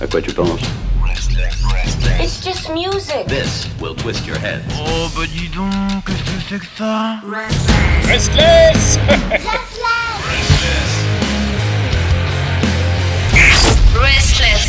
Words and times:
À 0.00 0.06
quoi 0.06 0.20
tu 0.20 0.32
penses 0.32 0.60
It's 2.20 2.44
just 2.44 2.70
music. 2.70 3.26
This 3.28 3.68
will 3.80 3.94
twist 3.94 4.26
your 4.26 4.36
head. 4.36 4.60
Oh 4.76 5.08
bah 5.16 5.22
dis 5.32 5.48
donc, 5.48 5.70
qu'est-ce 6.06 6.22
que 6.22 6.40
c'est 6.48 6.58
que 6.58 6.66
ça 6.76 7.20
Restless 8.08 8.98
Restless. 13.94 14.64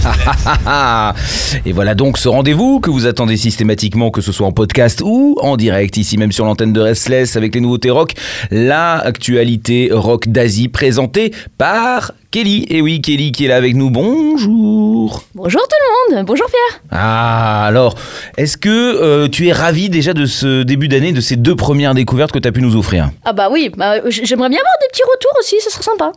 Et 1.66 1.72
voilà 1.72 1.94
donc 1.94 2.18
ce 2.18 2.28
rendez-vous 2.28 2.80
que 2.80 2.90
vous 2.90 3.06
attendez 3.06 3.36
systématiquement, 3.36 4.10
que 4.10 4.20
ce 4.20 4.32
soit 4.32 4.46
en 4.46 4.52
podcast 4.52 5.02
ou 5.04 5.36
en 5.40 5.56
direct, 5.56 5.96
ici 5.96 6.16
même 6.16 6.32
sur 6.32 6.44
l'antenne 6.44 6.72
de 6.72 6.80
Restless 6.80 7.36
avec 7.36 7.54
les 7.54 7.60
nouveautés 7.60 7.90
rock, 7.90 8.12
la 8.50 8.98
actualité 8.98 9.90
rock 9.92 10.28
d'Asie 10.28 10.68
présentée 10.68 11.32
par 11.58 12.12
Kelly. 12.30 12.64
Et 12.70 12.80
oui, 12.80 13.00
Kelly 13.00 13.32
qui 13.32 13.44
est 13.44 13.48
là 13.48 13.56
avec 13.56 13.74
nous. 13.74 13.90
Bonjour. 13.90 15.24
Bonjour 15.34 15.60
tout 15.62 15.76
le 16.10 16.16
monde, 16.16 16.26
bonjour 16.26 16.46
Pierre. 16.46 16.80
Ah, 16.92 17.64
alors, 17.66 17.96
est-ce 18.36 18.56
que 18.56 18.68
euh, 18.68 19.28
tu 19.28 19.48
es 19.48 19.52
ravi 19.52 19.90
déjà 19.90 20.12
de 20.12 20.26
ce 20.26 20.62
début 20.62 20.86
d'année, 20.86 21.12
de 21.12 21.20
ces 21.20 21.34
deux 21.36 21.56
premières 21.56 21.92
découvertes 21.94 22.30
que 22.30 22.38
tu 22.38 22.46
as 22.46 22.52
pu 22.52 22.62
nous 22.62 22.76
offrir? 22.76 23.10
Ah 23.24 23.32
bah 23.32 23.48
oui, 23.50 23.70
bah, 23.76 24.08
j- 24.08 24.20
j'aimerais 24.24 24.48
bien 24.48 24.58
avoir 24.60 24.74
des 24.80 24.88
petits 24.92 25.02
retours 25.02 25.32
aussi, 25.40 25.56
ça 25.60 25.70
serait 25.70 25.82
sympa. 25.82 26.12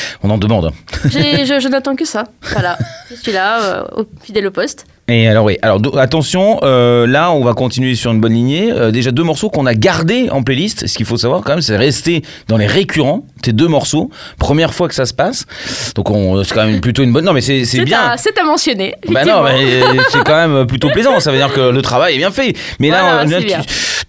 On 0.24 0.30
en 0.30 0.38
demande. 0.38 0.72
Je 1.04 1.58
je 1.60 1.68
n'attends 1.68 1.94
que 1.94 2.04
ça. 2.04 2.24
Voilà, 2.52 2.76
je 3.10 3.14
suis 3.14 3.32
là, 3.32 3.62
euh, 3.62 4.04
fidèle 4.22 4.46
au 4.46 4.50
poste. 4.50 4.86
Et 5.10 5.26
alors 5.26 5.46
oui, 5.46 5.56
alors 5.62 5.80
attention, 5.98 6.58
euh, 6.62 7.06
là 7.06 7.32
on 7.32 7.42
va 7.42 7.54
continuer 7.54 7.94
sur 7.94 8.12
une 8.12 8.20
bonne 8.20 8.34
lignée. 8.34 8.70
Euh, 8.70 8.90
déjà 8.90 9.10
deux 9.10 9.22
morceaux 9.22 9.48
qu'on 9.48 9.64
a 9.64 9.72
gardés 9.74 10.28
en 10.30 10.42
playlist. 10.42 10.86
Ce 10.86 10.96
qu'il 10.98 11.06
faut 11.06 11.16
savoir 11.16 11.40
quand 11.42 11.52
même, 11.52 11.62
c'est 11.62 11.78
rester 11.78 12.22
dans 12.48 12.58
les 12.58 12.66
récurrents. 12.66 13.24
Ces 13.42 13.52
deux 13.54 13.68
morceaux, 13.68 14.10
première 14.38 14.74
fois 14.74 14.86
que 14.88 14.94
ça 14.94 15.06
se 15.06 15.14
passe. 15.14 15.46
Donc 15.94 16.10
on- 16.10 16.44
c'est 16.44 16.52
quand 16.54 16.66
même 16.66 16.80
plutôt 16.82 17.02
une 17.02 17.12
bonne. 17.12 17.24
Non 17.24 17.32
mais 17.32 17.40
c'est 17.40 17.64
c'est 17.64 17.78
C'est 17.78 17.84
bien. 17.84 18.00
à, 18.00 18.16
c'est 18.18 18.36
à 18.38 18.44
mentionner. 18.44 18.94
Bah 19.08 19.24
non, 19.24 19.42
mais 19.44 19.82
euh, 19.82 20.02
c'est 20.10 20.22
quand 20.24 20.46
même 20.46 20.66
plutôt 20.66 20.90
plaisant. 20.90 21.18
Ça 21.20 21.30
veut 21.32 21.38
dire 21.38 21.52
que 21.54 21.70
le 21.70 21.80
travail 21.80 22.16
est 22.16 22.18
bien 22.18 22.30
fait. 22.30 22.54
Mais 22.78 22.90
là, 22.90 23.00
Voilà, 23.24 23.38
euh, 23.38 23.40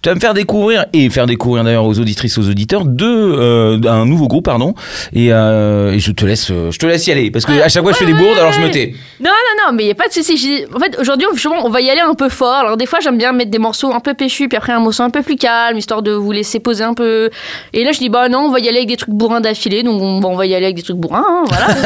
tu, 0.02 0.08
vas 0.08 0.14
me 0.14 0.20
faire 0.20 0.34
découvrir 0.34 0.84
et 0.92 1.08
faire 1.10 1.26
découvrir 1.26 1.64
d'ailleurs 1.64 1.84
aux 1.86 1.98
auditrices, 1.98 2.36
aux 2.38 2.48
auditeurs, 2.48 2.82
euh, 3.00 3.80
un 3.86 4.04
nouveau 4.04 4.28
groupe, 4.28 4.44
pardon. 4.44 4.74
Et, 5.14 5.32
euh, 5.32 5.92
et 5.92 5.98
je 5.98 6.10
te 6.12 6.26
laisse, 6.26 6.50
euh, 6.50 6.70
je 6.70 6.78
te 6.78 6.84
laisse 6.86 7.06
y 7.06 7.12
aller 7.12 7.30
parce 7.30 7.46
que 7.46 7.52
à 7.52 7.68
chaque 7.68 7.82
fois 7.82 7.92
je 7.92 7.98
fais 7.98 8.04
ouais, 8.04 8.12
des 8.12 8.18
bourdes, 8.18 8.34
ouais, 8.34 8.40
alors 8.40 8.52
je 8.52 8.60
me 8.60 8.70
tais. 8.70 8.94
Non, 9.20 9.30
non, 9.30 9.64
non, 9.66 9.72
mais 9.76 9.84
il 9.84 9.86
n'y 9.86 9.92
a 9.92 9.94
pas 9.94 10.08
de 10.08 10.12
souci. 10.12 10.64
En 10.74 10.78
fait, 10.80 10.89
aujourd'hui, 10.98 11.26
justement, 11.34 11.56
on 11.64 11.68
va 11.68 11.80
y 11.80 11.90
aller 11.90 12.00
un 12.00 12.14
peu 12.14 12.28
fort. 12.28 12.54
Alors, 12.54 12.76
des 12.76 12.86
fois, 12.86 12.98
j'aime 13.00 13.18
bien 13.18 13.32
mettre 13.32 13.50
des 13.50 13.58
morceaux 13.58 13.92
un 13.92 14.00
peu 14.00 14.14
péchus, 14.14 14.48
puis 14.48 14.56
après 14.56 14.72
un 14.72 14.80
morceau 14.80 15.02
un 15.02 15.10
peu 15.10 15.22
plus 15.22 15.36
calme, 15.36 15.76
histoire 15.78 16.02
de 16.02 16.12
vous 16.12 16.32
laisser 16.32 16.60
poser 16.60 16.84
un 16.84 16.94
peu. 16.94 17.30
Et 17.72 17.84
là, 17.84 17.92
je 17.92 17.98
dis, 17.98 18.08
bah 18.08 18.28
non, 18.28 18.40
on 18.46 18.50
va 18.50 18.58
y 18.60 18.68
aller 18.68 18.78
avec 18.78 18.88
des 18.88 18.96
trucs 18.96 19.14
bourrins 19.14 19.40
d'affilée, 19.40 19.82
donc 19.82 20.00
on, 20.02 20.22
on 20.22 20.36
va 20.36 20.46
y 20.46 20.54
aller 20.54 20.64
avec 20.66 20.76
des 20.76 20.82
trucs 20.82 20.96
bourrins, 20.96 21.24
hein, 21.26 21.44
voilà. 21.46 21.66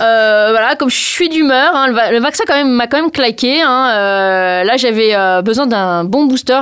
Euh, 0.00 0.48
voilà, 0.50 0.76
comme 0.76 0.90
je 0.90 0.96
suis 0.96 1.28
d'humeur, 1.28 1.72
hein, 1.74 1.88
le, 1.88 1.92
va- 1.94 2.10
le 2.12 2.20
vaccin 2.20 2.44
quand 2.46 2.54
même 2.54 2.68
m'a 2.70 2.86
quand 2.86 3.00
même 3.00 3.10
claqué. 3.10 3.60
hein, 3.62 3.90
euh, 3.90 4.64
là, 4.64 4.76
j'avais 4.76 5.14
euh, 5.14 5.42
besoin 5.42 5.66
d'un 5.66 6.04
bon 6.04 6.26
booster. 6.26 6.60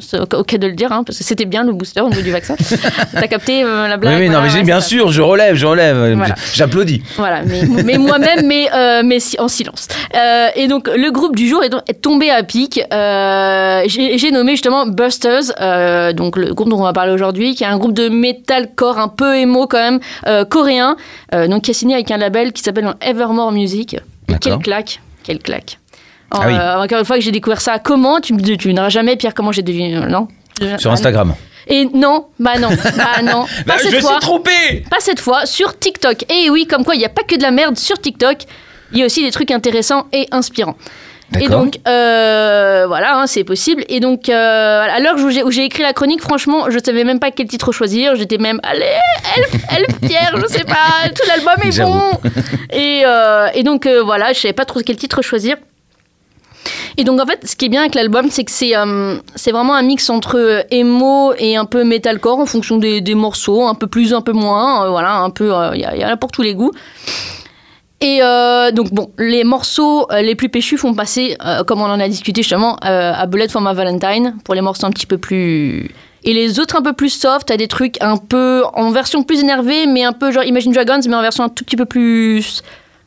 C'est 0.00 0.18
ok 0.34 0.56
de 0.56 0.66
le 0.66 0.72
dire, 0.74 0.92
hein, 0.92 1.02
parce 1.04 1.18
que 1.18 1.24
c'était 1.24 1.44
bien 1.44 1.64
le 1.64 1.72
booster 1.72 2.00
au 2.00 2.08
niveau 2.08 2.22
du 2.22 2.30
vaccin. 2.30 2.54
T'as 3.12 3.26
capté 3.26 3.62
euh, 3.64 3.88
la 3.88 3.96
blague 3.96 4.18
oui, 4.18 4.26
non, 4.28 4.38
voilà, 4.38 4.48
mais 4.52 4.58
ouais, 4.58 4.64
bien 4.64 4.80
ça. 4.80 4.88
sûr, 4.88 5.10
je 5.12 5.22
relève, 5.22 5.54
je 5.54 5.66
relève, 5.66 6.14
Voilà. 6.16 6.34
j'applaudis. 6.54 7.02
Voilà, 7.16 7.42
mais, 7.44 7.62
mais 7.84 7.98
moi-même, 7.98 8.46
mais, 8.46 8.68
euh, 8.74 9.02
mais 9.04 9.20
si- 9.20 9.38
en 9.40 9.48
silence. 9.48 9.88
Euh, 10.16 10.48
et 10.56 10.68
donc, 10.68 10.88
le 10.88 11.10
groupe 11.10 11.36
du 11.36 11.48
jour 11.48 11.62
est, 11.64 11.68
donc- 11.68 11.82
est 11.88 12.00
tombé 12.00 12.30
à 12.30 12.42
pic. 12.42 12.80
J'ai 13.88 14.30
nommé 14.30 14.52
justement 14.52 14.86
Busters, 14.86 16.14
donc 16.14 16.36
le 16.36 16.54
groupe 16.54 16.68
dont 16.68 16.78
on 16.80 16.84
va 16.84 16.92
parler 16.92 17.12
aujourd'hui, 17.12 17.54
qui 17.54 17.64
est 17.64 17.66
un 17.66 17.78
groupe 17.78 17.92
de 17.94 18.08
metalcore 18.08 18.98
un 18.98 19.08
peu 19.08 19.36
émo 19.36 19.66
quand 19.66 19.78
même, 19.78 20.46
coréen, 20.48 20.96
donc 21.32 21.62
qui 21.62 21.70
est 21.70 21.74
signé 21.74 21.94
avec 21.94 22.10
un 22.10 22.16
label 22.18 22.52
qui 22.52 22.62
s'appelle 22.62 22.92
Evermore 23.00 23.52
Music. 23.52 23.96
Et 24.28 24.34
quelle 24.40 24.58
claque, 24.58 25.00
quelle 25.24 25.38
claque. 25.38 25.78
Ah 26.30 26.40
oui. 26.46 26.54
Euh, 26.54 26.82
encore 26.82 26.98
une 26.98 27.04
fois 27.04 27.16
que 27.16 27.22
j'ai 27.22 27.30
découvert 27.32 27.60
ça, 27.60 27.78
comment 27.78 28.20
Tu 28.20 28.34
me 28.34 28.40
tu 28.56 28.72
n'auras 28.74 28.88
jamais, 28.90 29.16
Pierre, 29.16 29.34
comment 29.34 29.52
j'ai 29.52 29.62
deviné 29.62 29.96
euh, 29.96 30.06
Non? 30.06 30.28
Sur 30.78 30.90
Ah, 30.90 30.94
Instagram. 30.94 31.34
Et 31.70 31.84
non, 31.92 32.26
bah 32.38 32.58
non, 32.58 32.68
bah 32.96 33.22
non, 33.22 33.44
pas 33.44 33.48
Bah, 33.66 33.74
je 33.78 33.84
cette 33.84 33.94
me 33.94 34.00
fois. 34.00 34.10
suis 34.12 34.20
trompé 34.20 34.84
Pas 34.90 34.96
cette 35.00 35.20
fois, 35.20 35.44
sur 35.46 35.78
TikTok. 35.78 36.24
Et 36.32 36.48
oui, 36.50 36.66
comme 36.66 36.84
quoi 36.84 36.94
il 36.94 36.98
n'y 36.98 37.04
a 37.04 37.10
pas 37.10 37.22
que 37.22 37.36
de 37.36 37.42
la 37.42 37.50
merde 37.50 37.76
sur 37.78 37.98
TikTok, 38.00 38.38
il 38.92 38.98
y 38.98 39.02
a 39.02 39.06
aussi 39.06 39.22
des 39.22 39.30
trucs 39.30 39.50
intéressants 39.50 40.06
et 40.12 40.26
inspirants. 40.30 40.76
Et 41.38 41.46
donc, 41.48 41.74
euh, 41.86 42.84
voilà, 42.88 43.18
hein, 43.18 43.26
c'est 43.26 43.44
possible. 43.44 43.84
Et 43.90 44.00
donc, 44.00 44.30
euh, 44.30 44.86
à 44.90 44.98
l'heure 44.98 45.16
où 45.18 45.28
j'ai- 45.50 45.64
écrit 45.64 45.82
la 45.82 45.92
chronique, 45.92 46.22
franchement, 46.22 46.70
je 46.70 46.78
ne 46.78 46.82
savais 46.82 47.04
même 47.04 47.20
pas 47.20 47.30
quel 47.30 47.46
titre 47.46 47.70
choisir. 47.70 48.16
J'étais 48.16 48.38
même, 48.38 48.60
allez, 48.62 48.86
Elf, 49.36 49.52
Elf 49.76 50.00
Pierre, 50.00 50.32
je 50.40 50.46
sais 50.46 50.64
pas, 50.64 51.06
tout 51.14 51.22
l'album 51.28 51.54
est 51.64 51.80
bon. 51.82 52.10
Et, 52.72 53.02
euh, 53.04 53.48
et 53.52 53.62
donc, 53.62 53.84
euh, 53.84 54.02
voilà, 54.02 54.32
je 54.32 54.40
savais 54.40 54.54
pas 54.54 54.64
trop 54.64 54.80
quel 54.80 54.96
titre 54.96 55.20
choisir. 55.20 55.58
Et 57.00 57.04
donc 57.04 57.20
en 57.20 57.26
fait, 57.26 57.46
ce 57.46 57.54
qui 57.54 57.66
est 57.66 57.68
bien 57.68 57.82
avec 57.82 57.94
l'album, 57.94 58.26
c'est 58.28 58.42
que 58.44 58.50
c'est 58.50 58.76
euh, 58.76 59.16
c'est 59.36 59.52
vraiment 59.52 59.76
un 59.76 59.82
mix 59.82 60.10
entre 60.10 60.36
euh, 60.36 60.62
emo 60.72 61.32
et 61.38 61.56
un 61.56 61.64
peu 61.64 61.84
metalcore 61.84 62.40
en 62.40 62.44
fonction 62.46 62.76
des, 62.76 63.00
des 63.00 63.14
morceaux, 63.14 63.66
un 63.68 63.74
peu 63.76 63.86
plus, 63.86 64.12
un 64.12 64.20
peu 64.20 64.32
moins, 64.32 64.84
euh, 64.84 64.90
voilà, 64.90 65.18
un 65.18 65.30
peu, 65.30 65.52
il 65.74 65.80
y, 65.80 65.84
a- 65.84 66.08
a 66.08 66.16
pour 66.16 66.32
tous 66.32 66.42
les 66.42 66.54
goûts. 66.54 66.72
Et 68.00 68.20
donc 68.72 68.92
bon, 68.92 69.10
les 69.18 69.42
morceaux 69.42 70.06
les 70.20 70.36
plus 70.36 70.48
péchus 70.48 70.76
font 70.76 70.94
passer, 70.94 71.36
comme 71.66 71.80
on 71.80 71.86
en 71.86 71.98
a 71.98 72.08
discuté 72.08 72.42
justement, 72.42 72.76
à 72.80 73.26
Bullet 73.26 73.48
for 73.48 73.60
my 73.60 73.74
Valentine, 73.74 74.36
pour 74.44 74.54
les 74.54 74.60
morceaux 74.60 74.86
un 74.86 74.90
petit 74.92 75.06
peu 75.06 75.18
plus... 75.18 75.90
Et 76.22 76.32
les 76.32 76.60
autres 76.60 76.76
un 76.76 76.82
peu 76.82 76.92
plus 76.92 77.10
soft, 77.10 77.48
t'as 77.48 77.56
des 77.56 77.66
trucs 77.66 77.96
un 78.00 78.16
peu 78.16 78.62
en 78.74 78.92
version 78.92 79.24
plus 79.24 79.40
énervée, 79.40 79.86
mais 79.88 80.04
un 80.04 80.12
peu 80.12 80.30
genre 80.30 80.44
Imagine 80.44 80.72
Dragons, 80.72 81.00
mais 81.08 81.14
en 81.16 81.22
version 81.22 81.42
un 81.42 81.48
tout 81.48 81.64
petit 81.64 81.76
peu 81.76 81.86
plus... 81.86 82.62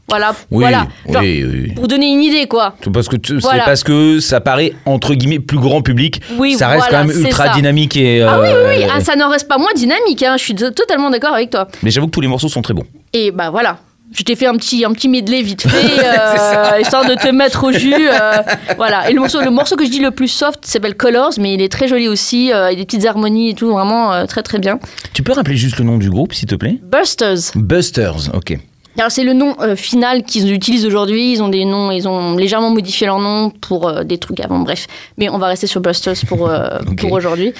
Voilà, 0.09 0.35
Oui, 0.51 0.63
voilà. 0.63 0.87
Genre, 1.07 1.21
oui, 1.21 1.43
oui. 1.45 1.71
pour 1.73 1.87
donner 1.87 2.07
une 2.11 2.21
idée, 2.21 2.45
quoi. 2.47 2.75
C'est 2.83 2.91
parce 2.91 3.07
que 3.07 3.15
tu- 3.15 3.35
c'est 3.35 3.39
Voilà. 3.47 3.63
parce 3.63 3.83
que 3.83 4.19
ça 4.19 4.41
paraît 4.41 4.73
entre 4.85 5.13
guillemets 5.13 5.39
plus 5.39 5.57
grand 5.59 5.81
public. 5.81 6.21
Oui, 6.37 6.55
ça 6.55 6.67
reste 6.67 6.83
voilà, 6.89 7.03
quand 7.03 7.07
même 7.07 7.17
ultra 7.25 7.45
ça. 7.45 7.53
dynamique 7.53 7.95
et. 7.95 8.21
Ah 8.21 8.39
oui, 8.41 8.47
euh, 8.49 8.67
oui, 8.69 8.75
oui. 8.83 8.89
Ah, 8.93 8.99
ça 8.99 9.15
n'en 9.15 9.29
reste 9.29 9.47
pas 9.47 9.57
moins 9.57 9.71
dynamique, 9.75 10.21
hein. 10.23 10.35
je 10.37 10.43
suis 10.43 10.55
to- 10.55 10.71
totalement 10.71 11.09
d'accord 11.09 11.33
avec 11.33 11.49
toi. 11.51 11.67
Mais 11.81 11.91
j'avoue 11.91 12.07
que 12.07 12.11
tous 12.11 12.19
les 12.21 12.27
morceaux 12.27 12.49
sont 12.49 12.61
très 12.61 12.73
bons. 12.73 12.83
Et 13.13 13.31
bah 13.31 13.51
voilà, 13.51 13.77
je 14.13 14.23
t'ai 14.23 14.35
fait 14.35 14.47
un 14.47 14.55
petit, 14.57 14.83
un 14.83 14.91
petit 14.91 15.07
medley 15.07 15.41
vite 15.43 15.61
fait, 15.61 15.69
euh, 16.03 16.79
histoire 16.81 17.05
de 17.05 17.15
te 17.15 17.29
mettre 17.29 17.63
au 17.63 17.71
jus. 17.71 17.93
euh, 17.95 18.41
voilà. 18.75 19.09
Et 19.09 19.13
le 19.13 19.21
morceau, 19.21 19.39
le 19.39 19.49
morceau 19.51 19.77
que 19.77 19.85
je 19.85 19.89
dis 19.91 19.99
le 19.99 20.11
plus 20.11 20.27
soft 20.27 20.65
s'appelle 20.65 20.95
Colors, 20.95 21.33
mais 21.39 21.53
il 21.53 21.61
est 21.61 21.71
très 21.71 21.87
joli 21.87 22.09
aussi, 22.09 22.51
euh, 22.51 22.65
avec 22.65 22.77
des 22.79 22.85
petites 22.85 23.05
harmonies 23.05 23.51
et 23.51 23.53
tout, 23.53 23.71
vraiment 23.71 24.11
euh, 24.11 24.25
très 24.25 24.43
très 24.43 24.59
bien. 24.59 24.77
Tu 25.13 25.23
peux 25.23 25.31
rappeler 25.31 25.55
juste 25.55 25.77
le 25.77 25.85
nom 25.85 25.97
du 25.97 26.09
groupe, 26.09 26.33
s'il 26.33 26.49
te 26.49 26.55
plaît? 26.55 26.79
Busters. 26.83 27.53
Busters, 27.55 28.29
ok. 28.33 28.57
Alors 28.97 29.11
c'est 29.11 29.23
le 29.23 29.33
nom 29.33 29.55
euh, 29.61 29.75
final 29.75 30.23
qu'ils 30.23 30.51
utilisent 30.51 30.85
aujourd'hui. 30.85 31.31
Ils 31.31 31.43
ont 31.43 31.49
des 31.49 31.65
noms, 31.65 31.91
ils 31.91 32.07
ont 32.07 32.35
légèrement 32.35 32.71
modifié 32.71 33.07
leur 33.07 33.19
nom 33.19 33.49
pour 33.49 33.87
euh, 33.87 34.03
des 34.03 34.17
trucs 34.17 34.39
avant. 34.39 34.59
Bref, 34.59 34.87
mais 35.17 35.29
on 35.29 35.37
va 35.37 35.47
rester 35.47 35.67
sur 35.67 35.81
Busters 35.81 36.15
pour 36.27 36.49
euh, 36.49 36.79
pour 36.97 37.11
aujourd'hui. 37.11 37.53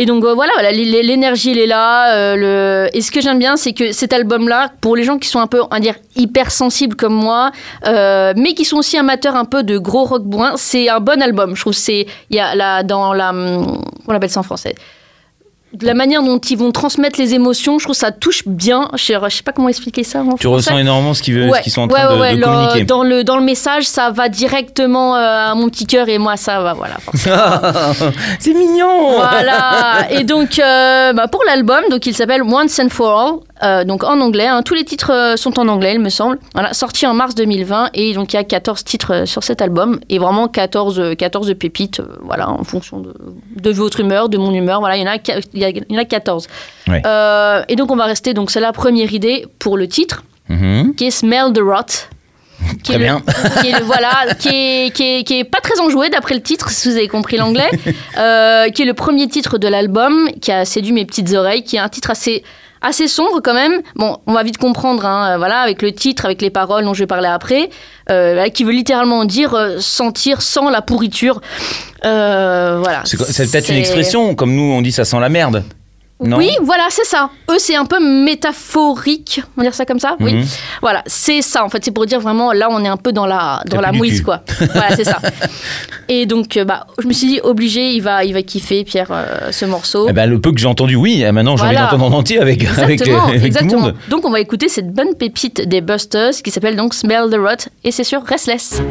Et 0.00 0.06
donc 0.06 0.24
voilà, 0.24 0.52
l'énergie 0.70 1.50
elle 1.50 1.58
est 1.58 1.66
là. 1.66 2.36
le... 2.36 2.88
Et 2.92 3.00
ce 3.00 3.10
que 3.10 3.20
j'aime 3.20 3.40
bien, 3.40 3.56
c'est 3.56 3.72
que 3.72 3.90
cet 3.90 4.12
album-là, 4.12 4.70
pour 4.80 4.94
les 4.94 5.02
gens 5.02 5.18
qui 5.18 5.26
sont 5.26 5.40
un 5.40 5.48
peu, 5.48 5.60
on 5.60 5.66
va 5.74 5.80
dire, 5.80 5.96
hypersensibles 6.14 6.94
comme 6.94 7.14
moi, 7.14 7.50
mais 7.84 8.54
qui 8.54 8.64
sont 8.64 8.76
aussi 8.76 8.96
amateurs 8.96 9.34
un 9.34 9.44
peu 9.44 9.64
de 9.64 9.76
gros 9.76 10.04
rock 10.04 10.22
bourrin, 10.22 10.52
c'est 10.54 10.88
un 10.88 11.00
bon 11.00 11.20
album. 11.20 11.56
Je 11.56 11.62
trouve 11.62 11.72
que 11.72 11.80
c'est 11.80 12.06
il 12.30 12.36
y 12.36 12.38
a 12.38 12.54
là 12.54 12.84
dans 12.84 13.12
la, 13.12 13.30
hum, 13.30 13.82
on 14.06 14.14
appelle 14.14 14.30
ça 14.30 14.38
en 14.38 14.44
français? 14.44 14.76
De 15.74 15.84
la 15.86 15.92
manière 15.92 16.22
dont 16.22 16.38
ils 16.38 16.56
vont 16.56 16.72
transmettre 16.72 17.20
les 17.20 17.34
émotions, 17.34 17.78
je 17.78 17.84
trouve 17.84 17.94
que 17.94 18.00
ça 18.00 18.10
touche 18.10 18.42
bien. 18.46 18.88
Je 18.94 19.04
sais, 19.04 19.14
je 19.28 19.36
sais 19.36 19.42
pas 19.42 19.52
comment 19.52 19.68
expliquer 19.68 20.02
ça 20.02 20.20
en 20.20 20.22
Tu 20.22 20.28
français. 20.28 20.46
ressens 20.48 20.78
énormément 20.78 21.12
ce 21.12 21.22
qu'ils 21.22 21.52
ce 21.54 21.60
qu'ils 21.62 21.72
sont 21.72 21.82
en 21.82 21.88
ouais, 21.88 22.00
train 22.00 22.14
de, 22.16 22.20
ouais, 22.20 22.32
de 22.34 22.38
le- 22.38 22.44
communiquer. 22.44 22.84
dans, 22.84 23.02
le, 23.02 23.22
dans 23.22 23.36
le 23.36 23.42
message, 23.44 23.84
ça 23.84 24.10
va 24.10 24.30
directement 24.30 25.14
euh, 25.16 25.50
à 25.50 25.54
mon 25.54 25.68
petit 25.68 25.84
cœur 25.86 26.08
et 26.08 26.16
moi, 26.16 26.38
ça 26.38 26.60
va, 26.62 26.72
voilà. 26.72 26.96
c'est 28.40 28.54
mignon 28.54 29.16
voilà. 29.16 30.06
Et 30.10 30.24
donc, 30.24 30.58
euh, 30.58 31.12
bah, 31.12 31.28
pour 31.28 31.44
l'album, 31.44 31.82
donc 31.90 32.06
il 32.06 32.14
s'appelle 32.14 32.42
Once 32.42 32.78
and 32.80 32.88
for 32.88 33.20
All, 33.20 33.32
euh, 33.62 33.84
donc 33.84 34.04
en 34.04 34.20
anglais. 34.20 34.46
hein. 34.46 34.62
tous 34.62 34.74
les 34.74 34.84
titres 34.84 35.12
euh, 35.12 35.36
sont 35.36 35.58
en 35.58 35.68
anglais, 35.68 35.94
il 35.94 36.00
me 36.00 36.08
semble. 36.10 36.38
Voilà, 36.54 36.72
sorti 36.74 37.06
en 37.06 37.14
mars 37.14 37.34
2020 37.34 37.90
et 37.94 38.14
donc 38.14 38.32
il 38.32 38.36
y 38.36 38.38
a 38.38 38.44
14 38.44 38.84
titres 38.84 39.12
euh, 39.14 39.26
sur 39.26 39.42
cet 39.42 39.60
album 39.62 39.98
et 40.08 40.18
vraiment 40.18 40.48
14, 40.48 41.00
euh, 41.00 41.14
14 41.14 41.54
pépites, 41.58 42.00
voilà, 42.22 42.48
en 42.50 42.64
fonction 42.64 43.00
de, 43.00 43.14
de 43.56 43.70
votre 43.70 44.00
humeur, 44.00 44.28
de 44.28 44.38
mon 44.38 44.52
humeur. 44.52 44.80
Voilà, 44.80 44.96
il 44.96 45.00
y 45.02 45.08
en 45.08 45.10
a, 45.10 45.16
qua- 45.18 45.40
il 45.54 45.60
y 45.60 45.64
a- 45.64 45.70
il 45.70 45.84
y 45.88 45.96
en 45.96 46.00
a 46.00 46.04
14. 46.04 46.46
Ouais. 46.88 47.02
Euh, 47.06 47.62
et 47.68 47.76
donc 47.76 47.90
on 47.90 47.96
va 47.96 48.04
rester, 48.04 48.34
donc 48.34 48.50
c'est 48.50 48.60
la 48.60 48.72
première 48.72 49.12
idée 49.12 49.46
pour 49.58 49.76
le 49.76 49.88
titre 49.88 50.24
Mhm. 50.48 50.94
qui 50.96 51.06
est 51.06 51.10
Smell 51.10 51.52
the 51.52 51.60
Rot. 51.60 52.08
Qui 52.82 52.92
Très 52.92 52.94
est 52.94 52.98
le- 52.98 53.04
bien. 53.04 53.22
qui 53.62 53.68
est 53.68 53.78
le- 53.78 53.84
voilà, 53.84 54.34
qui 54.38 54.48
est, 54.48 54.92
qui, 54.94 55.02
est, 55.04 55.24
qui 55.24 55.38
est 55.38 55.44
pas 55.44 55.60
très 55.60 55.78
enjoué 55.80 56.08
d'après 56.10 56.34
le 56.34 56.40
titre, 56.42 56.70
si 56.70 56.88
vous 56.88 56.96
avez 56.96 57.06
compris 57.06 57.36
l'anglais, 57.36 57.70
euh, 58.18 58.68
qui 58.70 58.82
est 58.82 58.84
le 58.84 58.94
premier 58.94 59.28
titre 59.28 59.58
de 59.58 59.68
l'album, 59.68 60.28
qui 60.40 60.50
a 60.50 60.64
séduit 60.64 60.92
mes 60.92 61.04
petites 61.04 61.32
oreilles, 61.34 61.62
qui 61.62 61.76
est 61.76 61.78
un 61.80 61.88
titre 61.88 62.10
assez 62.10 62.42
assez 62.82 63.08
sombre 63.08 63.40
quand 63.42 63.54
même. 63.54 63.82
Bon, 63.96 64.18
on 64.26 64.32
va 64.32 64.42
vite 64.42 64.58
comprendre, 64.58 65.04
hein, 65.04 65.34
euh, 65.34 65.38
voilà, 65.38 65.60
avec 65.60 65.82
le 65.82 65.92
titre, 65.92 66.24
avec 66.24 66.42
les 66.42 66.50
paroles 66.50 66.84
dont 66.84 66.94
je 66.94 67.00
vais 67.00 67.06
parler 67.06 67.28
après, 67.28 67.70
euh, 68.10 68.48
qui 68.48 68.64
veut 68.64 68.72
littéralement 68.72 69.24
dire 69.24 69.54
euh, 69.54 69.78
sentir 69.80 70.42
sans 70.42 70.70
la 70.70 70.82
pourriture. 70.82 71.40
Euh, 72.04 72.78
voilà. 72.82 73.02
C'est 73.04 73.50
peut-être 73.50 73.68
une 73.68 73.76
expression, 73.76 74.34
comme 74.34 74.54
nous 74.54 74.62
on 74.62 74.82
dit 74.82 74.92
ça 74.92 75.04
sent 75.04 75.20
la 75.20 75.28
merde. 75.28 75.64
Non 76.20 76.36
Oui, 76.36 76.50
voilà, 76.62 76.84
c'est 76.90 77.04
ça. 77.04 77.30
Eux, 77.48 77.58
c'est 77.58 77.76
un 77.76 77.84
peu 77.84 78.00
métaphorique, 78.00 79.40
on 79.56 79.60
va 79.60 79.62
dire 79.68 79.74
ça 79.74 79.84
comme 79.86 80.00
ça. 80.00 80.16
Oui, 80.18 80.34
Mhm. 80.34 80.44
voilà, 80.82 81.02
c'est 81.06 81.42
ça. 81.42 81.64
En 81.64 81.68
fait, 81.68 81.84
c'est 81.84 81.92
pour 81.92 82.06
dire 82.06 82.18
vraiment, 82.18 82.52
là, 82.52 82.66
on 82.70 82.84
est 82.84 82.88
un 82.88 82.96
peu 82.96 83.12
dans 83.12 83.24
la 83.26 83.62
dans 83.66 83.80
la 83.80 83.92
mouise, 83.92 84.22
quoi. 84.22 84.42
voilà, 84.74 84.96
c'est 84.96 85.04
ça. 85.04 85.18
Et 86.08 86.26
donc, 86.26 86.56
euh, 86.56 86.64
bah, 86.64 86.86
je 87.00 87.06
me 87.06 87.12
suis 87.12 87.28
dit, 87.28 87.40
obligé, 87.42 87.92
il 87.92 88.00
va, 88.00 88.24
il 88.24 88.32
va 88.34 88.42
kiffer 88.42 88.82
Pierre 88.82 89.08
euh, 89.12 89.52
ce 89.52 89.64
morceau. 89.64 90.06
Eh 90.08 90.12
ben, 90.12 90.28
le 90.28 90.40
peu 90.40 90.50
que 90.52 90.58
j'ai 90.58 90.66
entendu, 90.66 90.96
oui. 90.96 91.22
Et 91.22 91.30
Maintenant, 91.30 91.56
j'ai 91.56 91.62
envie 91.64 91.74
Voilà. 91.74 91.90
d'entendre 91.90 92.12
en 92.16 92.18
entier 92.18 92.40
avec, 92.40 92.64
avec, 92.64 93.00
Exactement, 93.00 93.22
avec 93.26 93.34
tout 93.36 93.40
le 93.40 93.46
exactement. 93.46 93.80
monde. 93.82 93.94
Donc 94.08 94.24
on 94.24 94.30
va 94.30 94.40
écouter 94.40 94.68
cette 94.68 94.92
bonne 94.92 95.14
pépite 95.14 95.68
des 95.68 95.80
Busters 95.80 96.32
qui 96.42 96.50
s'appelle 96.50 96.74
donc 96.74 96.94
Smell 96.94 97.30
the 97.30 97.36
Rot 97.36 97.68
et 97.84 97.92
c'est 97.92 98.04
sur 98.04 98.24
Restless. 98.24 98.82